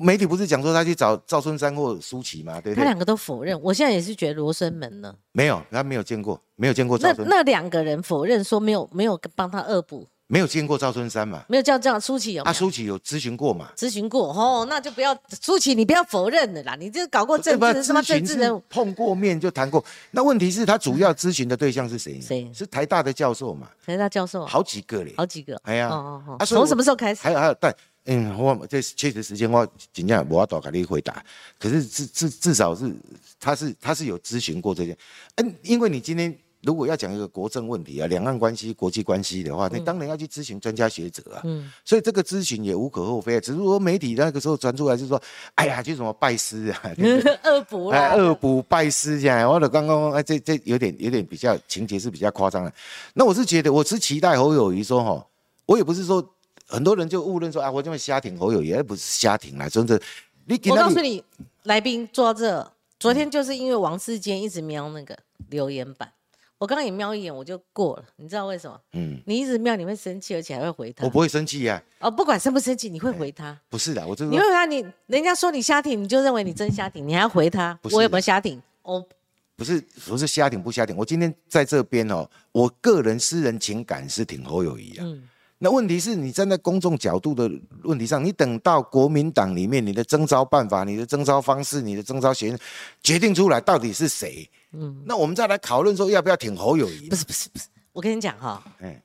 [0.00, 2.60] 媒体不是讲说他去找赵春山或舒淇吗？
[2.60, 2.84] 对不对？
[2.84, 3.60] 他两个都否认。
[3.60, 7.26] 我现在也是觉得罗生门呢，没有，他没有见过，没有见过赵春。
[7.28, 10.06] 那那两个人否认说没有没有帮他恶补。
[10.28, 11.44] 没有见过赵春山嘛？
[11.48, 12.42] 没有叫这样，舒淇有。
[12.42, 13.70] 啊，舒淇有咨询过嘛？
[13.76, 16.74] 咨询过哦，那就不要舒淇，你不要否认的啦。
[16.74, 19.84] 你这搞过政治什么政治人碰过面就谈过。
[20.10, 22.20] 那问题是，他主要咨询的对象是谁？
[22.20, 22.50] 谁？
[22.52, 23.70] 是台大的教授嘛？
[23.84, 25.56] 台大教授好几个嘞，好几个。
[25.62, 25.94] 哎呀，哦
[26.26, 26.44] 哦哦。
[26.44, 27.20] 从什么时候开始？
[27.22, 27.72] 还有还有，但
[28.06, 31.24] 嗯，我这确实时间我尽量我要多给你回答。
[31.56, 32.92] 可是至至至少是
[33.38, 34.98] 他是他是有咨询过这件，
[35.36, 36.36] 嗯，因为你今天。
[36.66, 41.40] 如果要讲一个国政问题啊，两岸关系、国际关系的话，你当然要去咨询专家学者啊。
[41.44, 43.36] 嗯，所以这个咨询也无可厚非。
[43.36, 45.22] 啊只是说媒体那个时候传出来是说，
[45.54, 46.82] 哎呀，就什么拜师啊，
[47.46, 49.48] 恶补啊，恶补拜师这样。
[49.48, 52.72] 我的刚刚哎，这这有点有点比较情节是比较夸张的。
[53.14, 55.26] 那我是觉得，我是期待侯友谊说哈，
[55.66, 56.26] 我也不是说
[56.66, 60.00] 很多人就误认说啊，我这么瞎挺侯友谊，而不是瞎挺啦，真的。
[60.46, 61.22] 你我告诉你，
[61.62, 65.16] 来宾坐这，昨天就是因为王世坚一直瞄那个
[65.50, 66.10] 留言板。
[66.58, 68.04] 我刚刚也瞄一眼，我就过了。
[68.16, 68.80] 你知道为什么？
[68.92, 71.04] 嗯，你一直瞄，你会生气，而且还会回他。
[71.04, 71.82] 我不会生气呀。
[71.98, 73.58] 哦，不管生不生气，你会回他。
[73.68, 74.32] 不是的，我真的。
[74.32, 77.78] 你会回他，你人家说你瞎挺，你就认为你真瞎挺，你还要回他。
[77.92, 78.60] 我有没有瞎挺？
[78.82, 79.06] 我
[79.54, 80.96] 不是，不是瞎挺不瞎挺。
[80.96, 85.04] 我今天在这边哦，我个人私人情感是挺侯友谊啊。
[85.04, 85.28] 嗯。
[85.58, 87.50] 那问题是你站在公众角度的
[87.84, 92.58] 问题上，你等到国民党里面你的征召办法、你的征召方式、你的征召选
[93.02, 94.48] 决定出来，到底是谁？
[94.72, 97.08] 嗯，那我们再来讨论说要不要挺侯友谊？
[97.08, 99.02] 不是不是不是，我跟你讲哈，哎，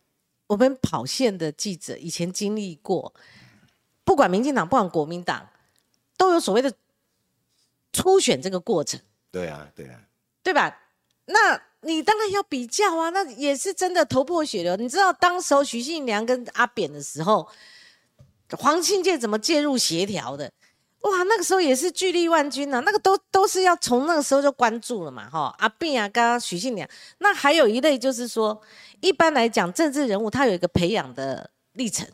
[0.48, 3.14] 我们跑线的记者以前经历过，
[4.04, 5.48] 不管民进党不管国民党，
[6.18, 6.74] 都有所谓的
[7.94, 9.00] 初选这个过程。
[9.32, 10.00] 对啊，对啊，
[10.44, 10.78] 对吧？
[11.26, 11.71] 那。
[11.82, 14.76] 你当然要比较啊，那也是真的头破血流。
[14.76, 17.48] 你知道当时候许信良跟阿扁的时候，
[18.58, 20.52] 黄庆介怎么介入协调的？
[21.02, 25.56] 哇，那个时候也是巨力万钧呐，那个都都是要从那个时候就关注了嘛，哈。
[25.58, 28.62] 阿扁啊，跟许信良，那还有一类就是说，
[29.00, 32.08] 一般来讲政治人物他有一个培养的历程，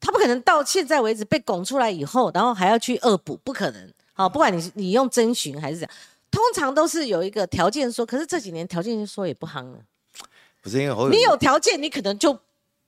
[0.00, 3.92] 他不可能到现在为止被拱出来以后，然后还要去恶补，不可能。
[4.14, 5.96] 好，不管你你用征询还是怎样。
[6.32, 9.78] 通常都是有一个条件说，可是这几年条件说也不夯了。
[10.60, 12.36] 不是因为你有条件，你可能就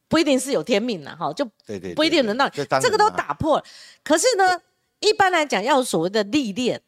[0.08, 3.64] 不一定是有天命了哈，就对对，不一定轮到这个都打破了。
[4.02, 4.60] 可是呢，
[4.98, 6.82] 一般来讲要所谓的历练。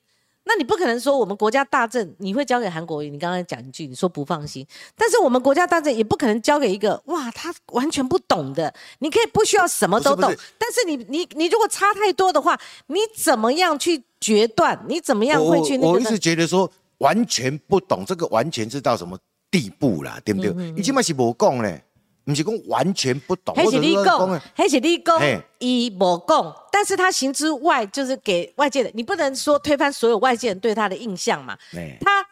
[0.49, 3.11] 那你不可能说我们国家大政你会交给韩国瑜？
[3.11, 4.65] 你刚才讲一句，你说不放心，
[4.97, 8.73] 但是我们国家大政也不可能交给一个哇，他完全不懂的。
[9.01, 14.81] 你可以不需要什么都懂，但是你你你如果差太多的话，你怎么样去决断？
[14.89, 15.89] 你怎么样会去那个？
[15.89, 19.19] 我一直觉得说完全不懂这个完全是到什么
[19.51, 20.53] 地步啦，对不对？
[20.73, 21.83] 你起码是无讲嘞。
[22.27, 25.17] 不是讲完全不懂，还是你讲，还是你讲，
[25.61, 31.57] 伊无讲，但是他行之外，就是给外界的，你不能说推翻所有外界人对他的印象嘛。
[32.01, 32.27] 他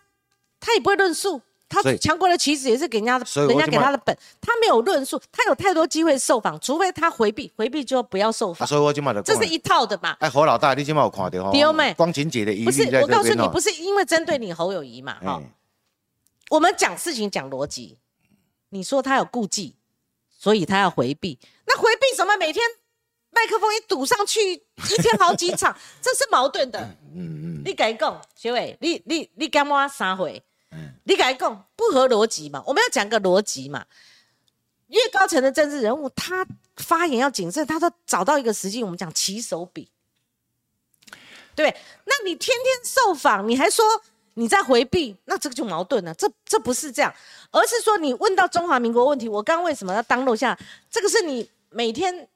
[0.59, 8.67] 他也不会论述，他强国的棋子也是给人家的，人家给他的本，他没有论述，他有太多机会受访，除非他回避，回避就不要受访。
[8.67, 10.17] 所以我就嘛这是一套的嘛。
[10.19, 11.95] 哎，侯老大，你今嘛有看到哈？
[11.97, 15.41] 光晴姐的疑虑不是，我告诉你，不是因为针对你侯友谊嘛，哈。
[16.51, 17.97] 我们讲事情讲逻辑，
[18.71, 19.77] 你说他有顾忌。
[20.45, 22.37] 所以他要回避，那回避什么？
[22.37, 22.63] 每天
[23.31, 26.79] 麦克风一堵上去，一天好几场， 这是矛盾的。
[27.15, 30.45] 嗯嗯，你敢讲，学伟，你你你干嘛三回？
[30.71, 32.63] 嗯，你敢讲不合逻辑嘛？
[32.67, 33.87] 我们要讲个逻辑嘛。
[34.89, 39.91] 越高层的政治人物，他发言要谨慎，他都找到一个时机，我们讲起手笔，
[41.55, 41.75] 对
[42.05, 43.83] 那你天天受访，你还说？
[44.35, 46.13] 你在回避，那这个就矛盾了。
[46.15, 47.15] 这这不是这样，
[47.51, 50.59] 而是说你问到中华民国问题，我刚为什么要当录下？
[50.91, 52.29] 这个是你每天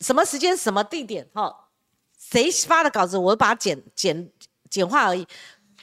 [0.00, 1.68] 什么时间、什么地点，哈，
[2.18, 4.30] 谁发的稿子，我把它简简
[4.68, 5.26] 简化而已。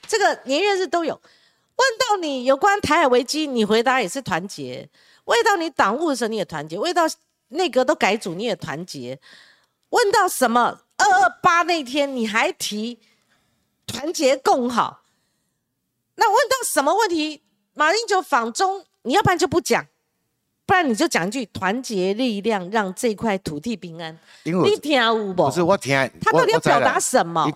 [0.08, 1.14] 这个年月日都有。
[1.14, 4.90] 问到你有关台海危机，你回答也是团结；
[5.26, 7.04] 问到你党务的时候，你也团结；问到
[7.50, 9.20] 内阁都改组，你也团结。
[9.90, 13.00] 问到什么二二八那天，你还提
[13.86, 15.04] 团结共好。
[16.18, 17.42] 那问到什么问题，
[17.74, 19.86] 马英九访中，你要不然就不讲，
[20.66, 24.18] 不然你就讲一句团结力量让这块土地平安。
[24.44, 25.46] 你听有不？
[25.46, 27.50] 不是我听，他到底要表达什么？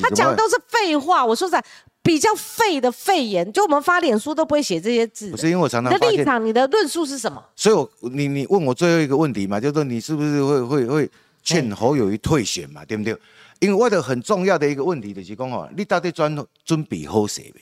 [0.00, 1.26] 他讲的都是废话。
[1.26, 1.64] 我说实在，
[2.02, 5.30] 比较废的废言，就我们发脸书都不会写这些字。
[5.30, 7.42] 不是因为我常常你的立场，你的论述是什么？
[7.56, 11.10] 所以，我你你问我最后一个问题嘛，就是说你是不是会会会
[11.42, 12.84] 劝侯友谊退选嘛？
[12.84, 13.16] 对不对？
[13.60, 17.60] 因为我的很重要的一个问题就是讲哦，你到底准准备好势没？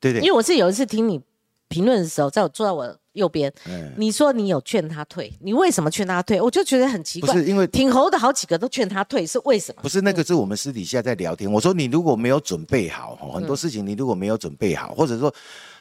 [0.00, 1.20] 对对，因为我是有一次听你
[1.68, 3.52] 评论的时候，在我坐在我右边，
[3.96, 6.40] 你说你有劝他退，你为什么劝他退？
[6.40, 7.32] 我就觉得很奇怪。
[7.32, 9.82] 不是因为挺侯的好几个都劝他退，是为什么？
[9.82, 11.50] 不是那个是我们私底下在聊天。
[11.50, 15.32] 我说你如果没有准备好，很多事情你如果没有准备好，或者说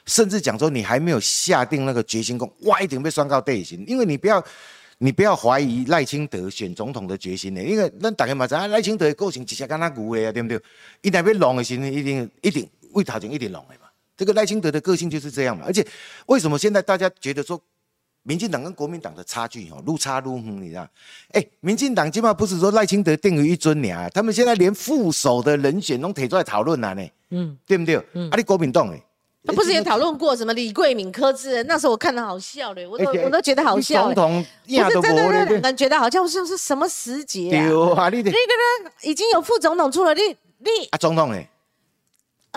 [0.06, 3.86] 甚至讲说你还没有下定那个决心，功，哇，一定被双告队形。
[3.88, 4.44] 因为你不要
[4.98, 10.60] 你不要怀疑赖清德选总统的决心呢，因为那大家嘛知啊，赖清德的个性直接跟他牛的啊，对不对？
[11.04, 13.79] 一旦被弄的时候，一定一定为他前一定弄的嘛。
[14.20, 15.86] 这个赖清德的个性就是这样嘛，而且
[16.26, 17.58] 为什么现在大家觉得说
[18.24, 20.86] 民进党跟国民党的差距哦，路差路远，你知道？
[21.32, 27.96] 哎，民进党起码不是说赖清德定于一尊俩，他们现在连副手的人选都提出来讨论了呢，嗯，对不对？
[28.12, 29.02] 嗯，啊，你国民党哎，
[29.46, 31.66] 他不是也讨论过什么李桂敏、柯志恩？
[31.66, 34.04] 那时候我看的好笑嘞，我都我都觉得好笑。
[34.08, 37.70] 总统不是真的，那两个人觉得好像像是什么时节啊？
[37.70, 40.22] 对啊，你那个呢，已经有副总统出了，你
[40.58, 41.50] 你啊，总统哎。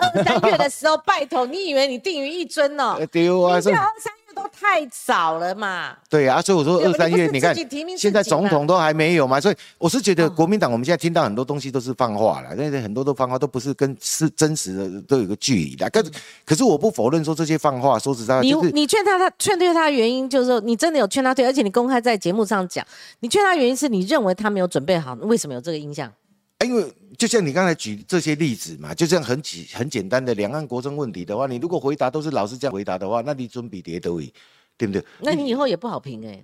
[0.03, 2.95] 二三月的时候，拜托，你以为你定于一尊哦？
[3.11, 5.95] 对啊，这二三月都太早了嘛。
[6.09, 7.55] 对啊，所以我说二三月，你看
[7.97, 15.89] 现在总统都还没有嘛，所以我是觉得国民党我们现在听到很多东西都是放话了，那些很多都放话，都不是跟是真实的都有个距离的。
[15.89, 16.11] 可是
[16.45, 22.85] 可是我不否认说这些放话，说实在，你你劝他，他劝退他的原因就是说，你真的有劝他退，而且你公开在节目上讲，
[23.19, 26.11] 你劝他原因是你认为他没有准备好，为什么有这个印象？
[26.63, 26.85] 因为
[27.17, 34.33] 就像你刚才举这些例子嘛，就这样很简很简单的两岸国政问题的话，你如果回答都是老师这样回答的话，那你准比叠都已，
[34.77, 35.03] 对不对？
[35.21, 36.43] 那你以后也不好评哎。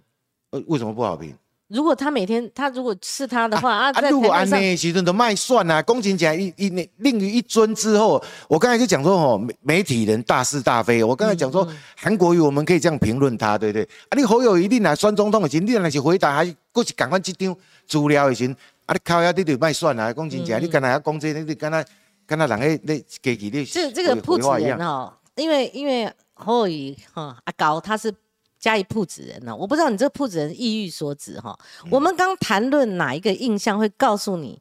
[0.52, 1.36] 呃，为什么不好评？
[1.68, 11.04] 如果他每天他如果是他的话啊，如果安内其实都卖蒜啊，公起来一一那另于一尊之后，我刚才就讲说哦，媒媒体人大是大非。
[11.04, 13.84] 我刚才讲说韩国瑜，我们可以这样评论他，对不对？
[14.10, 17.56] 啊，你侯友一定来酸总统的时，你那是回答还过去赶快去张
[17.88, 18.56] 资料的时。
[18.90, 18.94] 啊！
[18.94, 21.86] 你靠呀你就卖算啦，讲真正，你刚才要讲这，你你刚才
[22.26, 28.12] 刚才人个你给给你这这个铺子人哦，因为因为侯友谊哈阿高他是
[28.60, 31.56] 嘉义铺子人呢，我不知道你这个铺子人意欲所指哈。
[31.92, 34.60] 我们刚谈论哪一个印象会告诉你？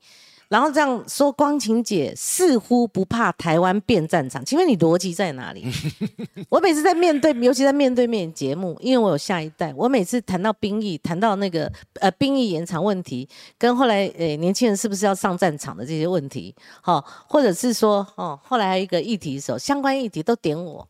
[0.49, 5.66] 然后这样说，光晴姐似乎不怕台湾变战场，请问你逻辑在哪里？
[6.49, 11.70] 我每次在面对，尤其在面对面节目，因为我有下一代，我每次谈到兵役，谈到那个
[12.01, 13.28] 呃兵役延长问题，
[13.59, 20.88] 跟后来呃年轻人是不是要上战场的这些问题，好，或者是说哦，后来还有一个议题的时候，相关议题都点我，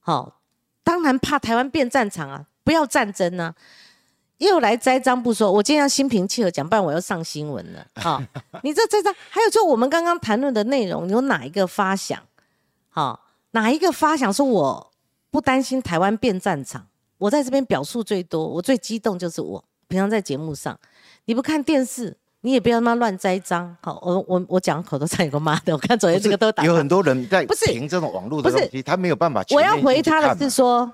[0.00, 0.40] 好，
[0.84, 3.54] 当然怕台湾变战场啊，不要战争呢。
[4.48, 7.86] 又来栽赃不说，我今天要心平气和讲，不然我要上新闻了。
[8.00, 8.22] 好，
[8.62, 12.18] 你这栽赃，还有就我们刚刚谈论的内容，有哪一个发想？
[12.88, 13.20] 好，
[13.50, 14.92] 哪一个发想说我
[15.30, 16.86] 不担心台湾变战场？
[17.18, 20.78] 我在这边表述最多，我最激动就是我平常在节目上，
[21.26, 23.76] 你不看电视，你也不要他妈乱栽赃。
[23.82, 26.64] 好，我我我讲口头禅有个妈的，我看昨天这个都打。
[26.64, 29.44] 有很多人在不是凭这种网络的东西，他没有办法。
[29.50, 30.90] 我要回他的是说，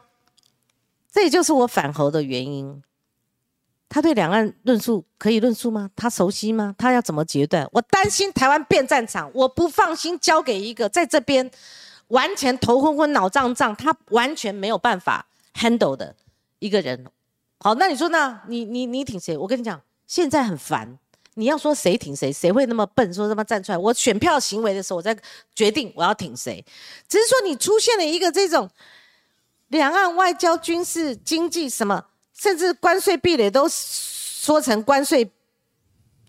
[1.12, 2.82] 这也就是我反核的原因。
[3.88, 5.88] 他对两岸论述可以论述吗？
[5.94, 6.74] 他熟悉吗？
[6.76, 7.66] 他要怎么决断？
[7.72, 11.48] 我担心台湾变战场，我不放心交给一个在这边
[12.08, 16.14] 完全头昏昏脑胀胀，他完全没有办法 handle 的
[16.58, 17.06] 一个人。
[17.60, 18.40] 好，那你说呢？
[18.48, 19.36] 你你你挺谁？
[19.38, 20.98] 我跟你讲，现在很烦。
[21.34, 23.14] 你要说谁挺谁，谁会那么笨？
[23.14, 23.78] 说他妈站出来？
[23.78, 25.16] 我选票行为的时候，我在
[25.54, 26.64] 决定我要挺谁。
[27.08, 28.68] 只是说你出现了一个这种
[29.68, 32.04] 两岸外交、军事、经济什么。
[32.36, 35.30] 甚至关税壁垒都说成关税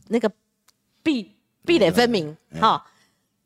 [0.08, 0.32] 那个
[1.04, 1.36] 壁
[1.66, 2.86] 壁垒分明，哈，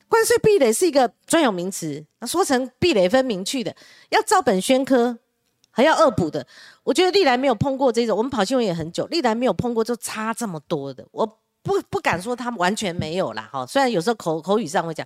[0.07, 3.75] 关税壁垒是一个专有名词，说成壁垒分明去的，
[4.09, 5.17] 要照本宣科，
[5.71, 6.45] 还要恶补的。
[6.83, 11.05] 我觉得历来没有碰过这种，我们跑新闻也很久，历来没有碰过就差这么多的。
[11.11, 11.25] 我
[11.63, 15.05] 不不敢说他们完全没有啦，哈，虽然有时候口口语上会讲，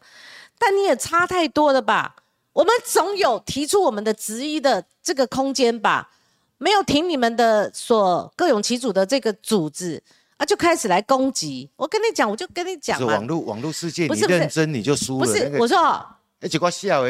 [0.59, 2.15] 但你也差太多了吧？
[2.51, 6.11] 我们总有提出我们的质疑的这个空间吧？
[6.57, 10.01] 没有听你们的所各有其主的这个组织
[10.37, 11.69] 啊，就开始来攻击。
[11.75, 15.25] 我跟你讲，我就跟你讲是网络网络世界，你认真你就输了。
[15.25, 15.77] 不是，我说，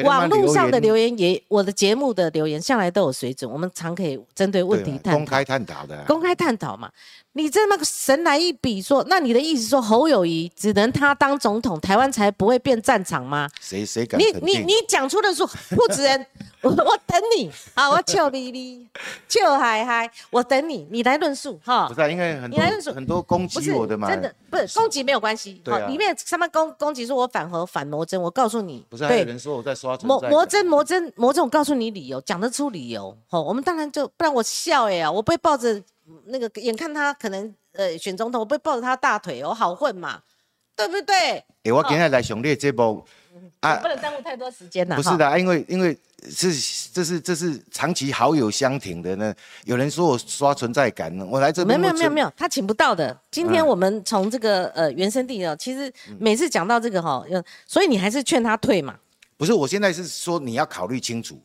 [0.04, 6.92] 网络上的留言也，我的节目的留言向来都有水准，我们常可以针对问题探公开探讨的，公开探讨嘛。
[7.38, 13.50] 你这么神来一笔说，那你的意思说侯友谊只能他当总统，台湾才不会变战场吗？
[13.60, 14.18] 谁谁敢？
[14.18, 16.26] 你你你讲出的说，不子人，
[16.64, 18.88] 我我等你啊，我笑咪咪，
[19.28, 21.90] 笑嗨嗨，我等你，你来论述哈。
[21.90, 25.62] 不是，因为很多很多攻击我的嘛，真的不是攻击没有关系。
[25.66, 33.14] 好，里面他们攻攻击说我反核反魔针，我告诉你，不是还有人说我在刷魔魔针魔针魔针，我告诉你理由，讲得出理由。
[33.28, 35.84] 好，我们当然就不然我笑哎呀，我不会抱着
[36.26, 37.54] 那个眼看他可能。
[37.78, 40.22] 呃，选总统我不会抱着他大腿，我好混嘛，
[40.78, 41.44] 对不对？
[41.64, 43.06] 哎，我今天来熊列这波
[43.60, 44.96] 啊，不能耽误太多时间了。
[44.96, 45.94] 不是的，因为因为
[46.30, 46.54] 是
[46.94, 49.36] 这是这是长期好友相挺的呢。
[49.66, 53.20] 有人说我刷存在感呢，我来这边没有没有没有没有，他请不到的。
[53.30, 57.26] 今天我们从这个呃原生地哦，其实每次讲到这个哈，
[57.68, 58.98] 所以你还是劝他退嘛。
[59.36, 61.38] 不是，我现在是说你要考虑清楚。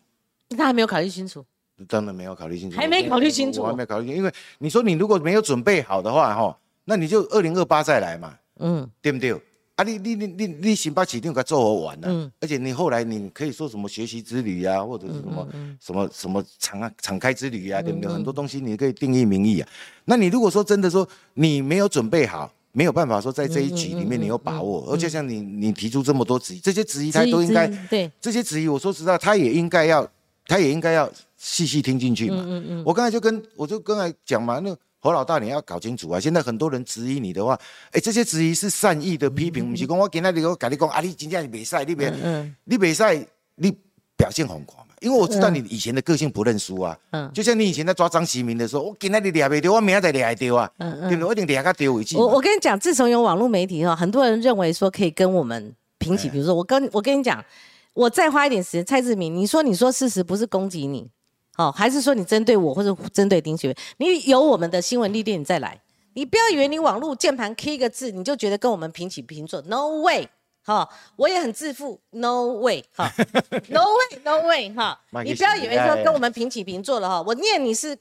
[0.56, 1.44] 他还没有考虑清楚。
[1.88, 9.32] 真的没有考虑清楚，还没考虑清楚，我还没考虑清楚，因为你说你如果没有准备好的话，哈，那你就二零二八再来嘛，嗯，对不对？
[9.32, 9.38] 啊，
[9.76, 15.48] 啊，你你你你你新北市长给做好完了，而且你后来你可以说什么学习之旅啊，或者是什么
[15.80, 18.12] 什么什么敞敞开之旅啊，对不对？
[18.12, 19.68] 很多东西你可以定义名义啊。
[20.04, 28.10] 那你如果说真的说你没有准备好，没有办法说在这一局里面你有把握，而且像你你提出这么多质疑，这些质疑他都应该对。
[28.20, 30.06] 这些质疑，我说实在，他也应该要
[30.46, 31.10] 他也应该要
[31.40, 32.44] 细细听进去嘛。
[32.46, 34.76] 嗯嗯我刚才就跟我就刚才讲嘛，那。
[35.02, 36.20] 侯老大，你要搞清楚啊！
[36.20, 37.58] 现在很多人质疑你的话，
[37.90, 42.12] 哎，这些质疑是善意的批评，不是讲我今天你我跟你讲啊，你今天你比赛，你别，
[42.64, 43.16] 你比赛，
[43.54, 43.74] 你
[44.14, 44.92] 表现很狂嘛？
[45.00, 46.94] 因为我知道你以前的个性不认输啊。
[47.12, 50.70] 嗯，就像你以前在抓张喜明的时候，我今天你抓不丢，我明天再抓丢啊。
[50.76, 51.24] 嗯嗯，对不对？
[51.28, 52.18] 我一定抓个丢回去。
[52.18, 57.42] 我我跟你讲，自从有网络媒体哈，很多人认为说可以跟我们平起，比如说我跟我跟你讲，
[57.94, 61.08] 我再花一点时间，蔡志明，你说你说事实不是攻击你。
[61.60, 65.78] 哦，还是说你针对我，或者针对丁学你有我们的新闻历练，你再来。
[66.14, 69.60] 你不要以为你网络键盘 K 一个字，你就觉得跟我们平起平坐。
[69.62, 70.28] No way，
[70.64, 72.00] 哈，我也很自负。
[72.10, 73.12] No way，哈
[73.68, 74.98] ，No way，No way，哈。
[75.22, 77.98] 你不要以为说跟我们平起平坐了哈，我念你是。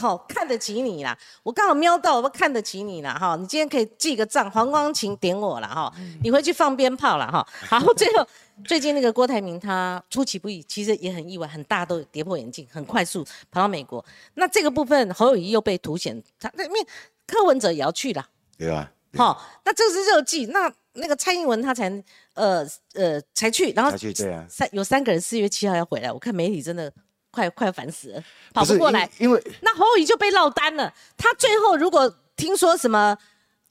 [0.00, 5.92] 好看得起你啦，我刚好瞄到，我看得起你啦，哈，你今天可以记个账，黄光琴点我了哈，
[6.22, 7.46] 你回去放鞭炮了哈。
[7.68, 8.26] 好，最后
[8.64, 14.04] 最近那个郭台铭他出其不意，其实也很意外，很大都跌破眼镜，很快速跑到美国。
[14.34, 16.86] 那这个部分侯友谊又被凸显，他那面
[17.26, 18.26] 柯文哲也要去了，
[18.58, 18.92] 对吧？
[19.16, 21.90] 好，那这是热季，那那个蔡英文他才
[22.34, 23.96] 呃呃才去，然后
[24.48, 26.92] 三有三个人四月七号要回来，我看媒体真的。
[27.34, 30.94] 快快烦死了，跑不过来，因为那侯友谊就被落单了。
[31.16, 33.18] 他最后如果听说什么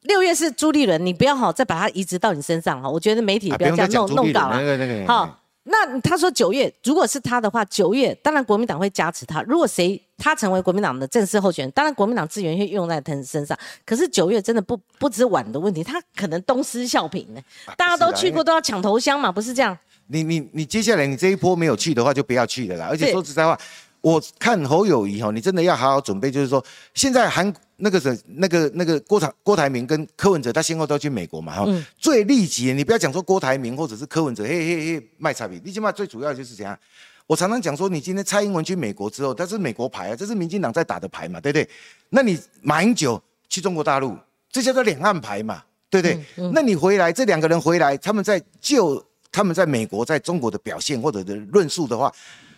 [0.03, 2.89] 六月是朱立伦，你不要好再把他移植到你身上哈。
[2.89, 5.05] 我觉得媒体不要这样弄弄搞了。
[5.07, 9.41] 好，那他说九月如果是他的话，九月当然国民党会加持他。
[9.43, 13.57] 如果谁他成为国民党的正式候选人，当然国民党资源会用在他身上。
[13.85, 17.41] 可是九月真的不不止晚的问题，他可能东施效颦呢。
[17.77, 19.77] 大家都去过都要抢头香嘛，不是这样？
[20.07, 22.87] 你你你接下来你这一波没有去的话，就不要去了啦。
[22.89, 23.57] 而且说实在话，
[24.03, 31.65] 我看侯友谊哈，你真的要好好准备，就是说现在韩那个是那个那个郭台郭台铭跟柯文哲，他先后都要去美国嘛哈。
[31.97, 36.77] 最立即的，你不要讲说郭台铭或者是柯文哲，嘿嘿嘿卖差评，你起码最主要就是怎样？
[37.27, 41.69] 我常常讲说，你今天蔡英文去美国之后，但是美国牌啊，这是民进党在打的牌嘛，对不对？
[42.09, 44.17] 那你马英九去中国大陆，
[44.51, 46.51] 这叫做两岸牌嘛，对不对？
[46.51, 49.01] 那你回来，这两个人回来，他们在就。
[49.35, 52.13] 他们在美国、在中国的表现或者的论述的话，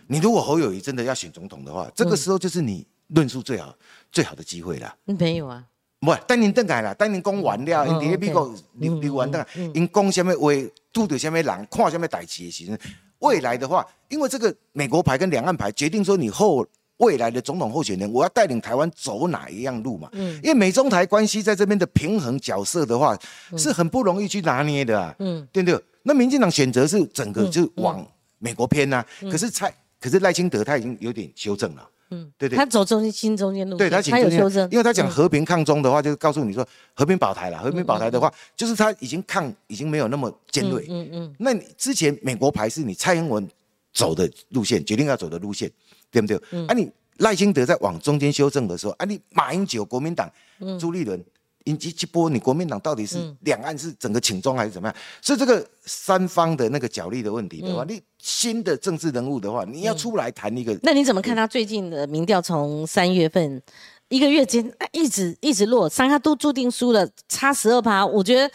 [0.07, 3.75] 你如果侯友谊真的要选总统的话，这个时候就是你论述最好、
[4.11, 4.95] 最好的机会了。
[5.05, 5.63] 没有啊，
[5.99, 10.51] 不，当年邓改了，当年讲完了，因在美国留留完的，因讲什么话，
[10.93, 12.79] 拄到什么人，看什么代志的时阵，
[13.19, 16.65] 未来的话，因为这个美国牌跟两岸牌决定说你后
[16.97, 20.07] 未来的总统候选人，我要带领台湾走哪一样路嘛？
[20.13, 23.17] 嗯，因为美中台关系在这边的平衡角色的话，
[23.57, 25.15] 是很不容易去拿捏的啊。
[25.19, 25.83] 嗯，对不对？
[26.03, 28.05] 那民进党选择是整个就往
[28.37, 43.47] 美国偏呐，可是蔡，可是赖清德他已经有点修正了，嗯，对对，他走中心中间路，对他他有修正，因为他讲和平抗中的话，就是告诉你说和平保台了，和平保台的话，就是他已经抗已经没有那么尖锐，嗯嗯，那你之前美国牌是你蔡英文
[43.93, 45.71] 走的路线，决定要走的路线，
[46.11, 46.37] 对不对？
[46.67, 50.31] 啊，你赖清德在往中间修正的时候，啊，你马英九国民党
[50.79, 51.23] 朱立伦。
[51.65, 54.95] 以及这波，你国民党到底是两岸是整个请中还是怎么样？
[55.21, 60.77] 是这个三方的那个角力的问题的话，你新的政治人物的话，你要出来谈一个。
[60.83, 62.41] 那你怎么看他最近的民调？
[62.41, 63.61] 从三月份
[64.09, 68.05] 一个月间一直一直落，三他都注定输了，差十二趴。
[68.05, 68.53] 我觉得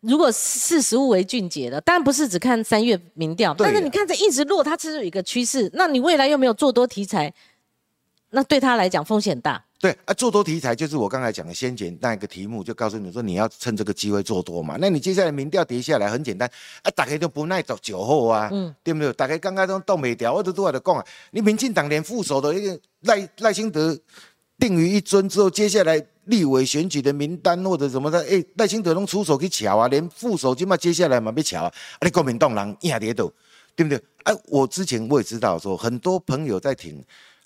[0.00, 5.68] 如果视实物为俊杰的，当然不是只看三月民调，但是你看这一直落，它其实有一个趋势。
[5.74, 7.34] 那你未来又没有做多题材，
[8.34, 9.64] 那对他来讲风险大。
[9.80, 14.76] 对啊，做多题材就是我刚才讲的先前那一个题目，就告诉你说你要趁这个机会做多嘛。
[14.80, 16.50] 那你接下来民调跌下来很简单
[16.82, 19.12] 啊，大家都不耐走酒后啊，嗯，对不对？
[19.12, 21.04] 大家刚刚都动没掉，我都都在讲啊。
[21.32, 23.96] 你民进党连副手的一个赖赖清德
[24.58, 33.30] 定于一尊之后，接下来立委选举的名单或者什么的，哎，赖清德能出手去瞧啊，连副手起码接下来嘛被瞧啊，啊你国民党人压跌倒，
[33.76, 34.02] 对不对？
[34.22, 37.04] 哎，我之前我也知道说很多朋友在挺。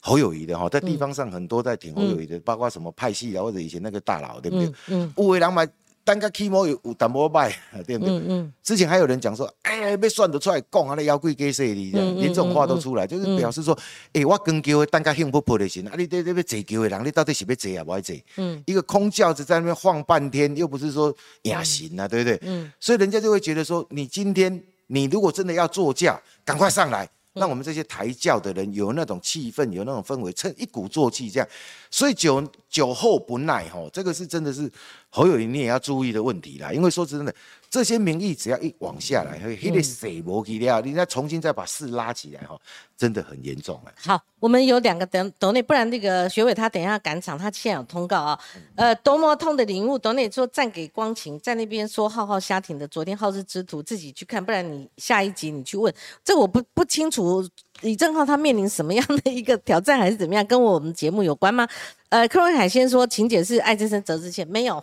[0.08, 4.72] 侯友谊的哈，在地方上很多在挺侯友谊的，包括什么派系啊，或者以前那个大佬，对不对？
[4.88, 5.12] 嗯。
[5.16, 5.68] 五位人买
[6.02, 7.54] 单个 key 模有有淡薄卖，
[7.86, 8.14] 对不对？
[8.16, 8.52] 嗯嗯。
[8.62, 12.00] 之前还有人讲说，哎，被算得出来讲啊，那妖怪给谁的？
[12.14, 13.78] 连这种话都出来，就是表示说，
[14.14, 18.16] 哎，我跟叫的单个幸福不的行啊，你这这边坐叫的人，你到底是要坐啊，不要坐？
[18.36, 18.62] 嗯。
[18.64, 22.38] 一个空轿子在那边晃半天，又不是说雅行啊，对不对？
[22.42, 22.72] 嗯。
[22.80, 27.06] 所以人家就会觉得说，你今天你如果真的要坐驾，赶快上来。
[27.38, 31.48] 让我们这些抬轿的人有那种气氛，有那种氛围，趁一鼓作气这样。
[31.90, 34.70] 所以酒酒后不耐吼，这个是真的是
[35.10, 36.72] 侯友谊你也要注意的问题啦。
[36.72, 37.34] 因为说真的，
[37.70, 42.58] 这些民意只要一往下来，嘿，那个水磨起了，你再重新再把事拉起来哈，
[42.96, 43.92] 真的很严重哎。
[43.98, 48.38] 好，我们有两个等董内，不然那个学伟他等一下赶场，他现在有通告啊。
[48.76, 57.48] 呃，多么痛的领悟，董内说赞给光晴，在那边说浩浩瞎挺的，昨天好事之徒自己去看，不然你下一集你去问，这我不不清楚。
[57.82, 60.44] 李正浩他面临什么样的一个挑战，还是怎么样？
[60.46, 61.66] 跟我们节目有关吗？
[62.08, 64.82] 呃，柯文海先说，晴姐是爱之深责之切，没有，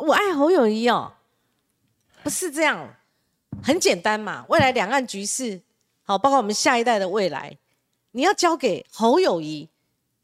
[0.00, 1.12] 我爱侯友谊哦，
[2.22, 2.96] 不是这样，
[3.62, 4.44] 很简单嘛。
[4.48, 5.60] 未来两岸局势，
[6.02, 7.56] 好，包括我们下一代的未来，
[8.12, 9.68] 你要交给侯友谊，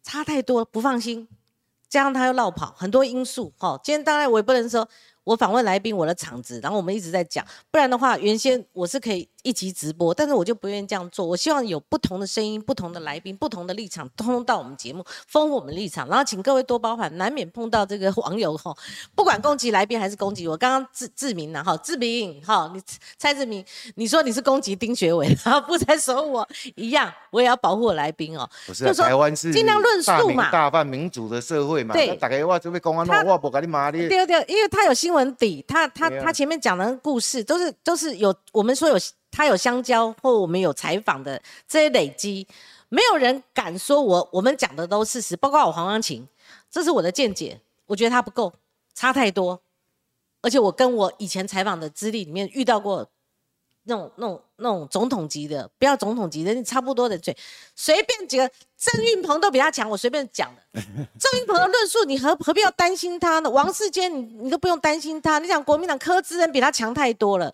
[0.02, 1.28] 差太多不放心，
[1.88, 3.52] 加上他又绕跑，很多因素。
[3.56, 4.88] 好，今天当然我也不能说。
[5.24, 11.24] 我访问来宾，我的场子，然后我们一直在讲，不然的话，原先我是可以一集直播，但是我就不愿意这样做。
[11.24, 16.06] 我希望有不同的声音、不同的来宾、不同的立场，通通到我们节目，丰富我们立场。
[16.08, 18.76] 然后请各位多包涵，难免碰到这个 网友哈，
[19.14, 20.56] 不管攻击来宾还是攻击我。
[20.56, 22.82] 刚刚志志明呢，哈，志明，哈，你
[23.16, 23.64] 蔡志明，
[23.94, 28.46] 你说你是攻击丁学伟，然后不再说我一样，我也要保护我来宾哦。
[28.66, 31.94] 不是，台湾是尽量论述嘛，大泛民主的社会嘛。
[31.94, 34.06] 对，大家我准备公安，我不跟你骂你。
[34.08, 35.14] 对对，因为他有新。
[35.14, 38.96] 闻底，他他他前面讲的故事都是都是有我们说有
[39.34, 42.46] 他有香蕉或我们有采访的这些累积，
[42.88, 46.26] 没有人敢说我我们讲的都事实，包括我黄光琴，
[46.70, 48.52] 这是我的见解，我觉得他不够，
[48.94, 49.60] 差太多，
[50.40, 53.10] 而且我跟我以前采访的资历里面遇到过。
[53.86, 57.36] 那种、那种、那种总统级的，不要总统级的，你差不多的嘴，
[57.76, 60.62] 随便几个，郑运鹏都比他强，我随便讲的。
[61.20, 63.50] 郑运鹏的论述，你何何必要担心他呢？
[63.50, 65.38] 王世坚，你你都不用担心他。
[65.38, 67.52] 你讲国民党柯志恩比他强太多了。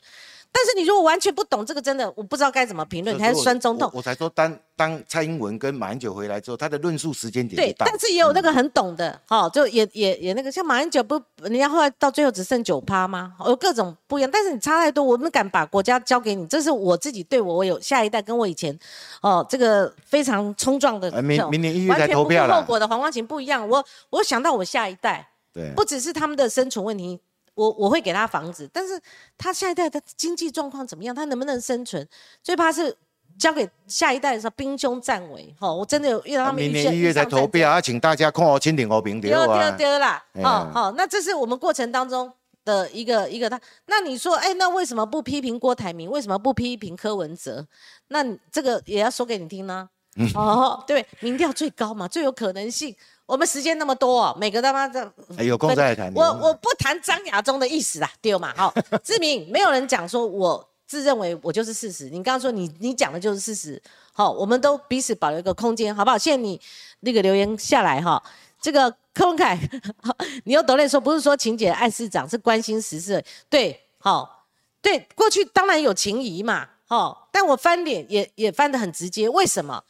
[0.53, 3.19] 但是你如果完全不懂这个，真的我不知道该怎么评论。
[3.19, 3.91] 还是酸中痛。
[3.95, 13.35] 我才说，当当蔡英文跟马英九回来之后，他的论述时间点对，但是也有那个很懂的，哈，就也也也那个像马英九不，人家后来到最后只剩九趴吗？
[13.47, 14.31] 有各种不一样。
[14.31, 18.77] 但是你差太多，我们敢把国家交给你，这是我自己对我，我有下一代跟我以前，
[19.23, 23.67] 哦，这个非常冲撞的，明明年一月才投票了，后果的黄光琴不一样。
[23.69, 27.21] 我我想到我下一代，对，不只是他们的生存问题。
[27.61, 28.99] 我我会给他房子，但是
[29.37, 31.15] 他下一代的经济状况怎么样？
[31.15, 32.09] 他能不能生存？
[32.43, 32.97] 最怕是
[33.39, 35.55] 交给下一代的时候兵凶战危。
[35.61, 36.63] 哈，我真的有遇到他们。
[36.63, 40.25] 明年一月才投票，啊，请大家看好清点和平丢丢丢丢啦！
[40.43, 42.33] 好好，那这是我们过程当中
[42.65, 43.61] 的一个一个他。
[43.87, 46.11] 那你说，哎，那为什么不批评郭台铭？
[46.11, 47.67] 为什么不批评柯文哲？
[48.09, 49.87] 那这个也要说给你听呢。
[50.35, 52.97] 哦，对，民调最高嘛，最有可能性。
[53.31, 55.09] 我们时间那么多，每个他妈的
[55.39, 56.13] 有空再谈。
[56.13, 58.53] 我我不谈张亚中的意思啦，对嘛？
[58.57, 58.75] 好，
[59.05, 62.07] 志明，没有人讲说我自认为我就是事实。
[62.11, 63.81] 你刚刚说你你讲的就是事实，
[64.13, 66.19] 好，我们都彼此保留一个空间，好不好？
[66.19, 66.61] 谢谢你
[67.01, 68.21] 那个留言下来哈。
[68.61, 69.57] 这个柯文凯，
[70.43, 74.45] 你又得了说不是说情姐爱市长，是关心时事，对，好，
[74.83, 79.85] 对，过去当然有情谊嘛，好，但我翻脸也也翻得很直接，为什么？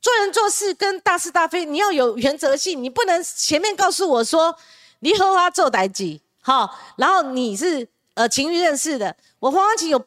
[0.00, 4.56] 做人做事跟大是大非，你要有原则性，你不能前面告诉我说
[5.00, 9.98] 你和他做代际，好，然后你是呃情欲认识的，我黄光琴有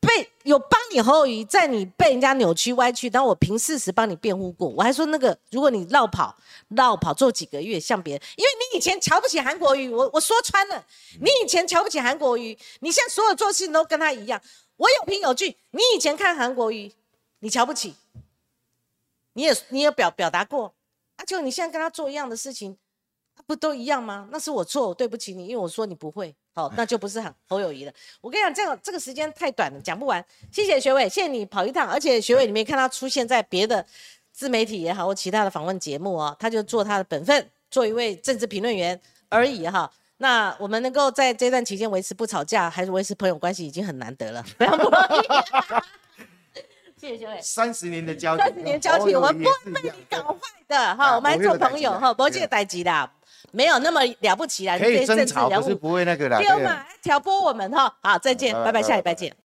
[0.00, 6.34] 被有帮你后裔，在你被人家扭曲歪曲，然后我凭事实帮你辩护过，我还说那个如果你绕跑
[6.68, 10.82] 绕跑做几个月像别人，因为你以前瞧不起韩国瑜，我我说穿了，
[11.20, 14.40] 你以前瞧不起韩国瑜，你现在所有做事都跟他一样，
[14.78, 16.90] 我有凭有据，你以前看韩国瑜，
[17.40, 17.94] 你瞧不起。
[19.34, 20.74] 你也你也表表达过，
[21.16, 22.76] 啊，就你现在跟他做一样的事情，
[23.46, 24.28] 不都一样吗？
[24.32, 27.92] 那是我错，我对不起你，因为我说你不会，好，那就不是很侯友谊了。
[28.20, 30.24] 我跟你讲，这样这个时间太短了，讲不完。
[30.50, 33.84] 谢谢学伟，谢谢你跑一趟，而且学伟你没看他出现在别的
[34.32, 39.90] 自媒体也好或其他的访问节目哦，他就做他的本分，做一位政治评论员而已哈。
[40.18, 45.26] 那我们能够在这段期间维持不吵架，还是维持朋友关系，已经很难得了，非常不容易。
[47.06, 51.14] 谢谢三十年的交情，三十年交情，我们不会被你搞坏的哈。
[51.14, 53.10] 我们还做朋友哈，不借代机的，
[53.50, 54.78] 没有那么了不起啦。
[54.78, 56.38] 可以争吵，不是不会那个的。
[56.38, 57.94] 丢嘛，挑拨我们哈。
[58.02, 59.30] 好，再见，拜拜，下礼拜见。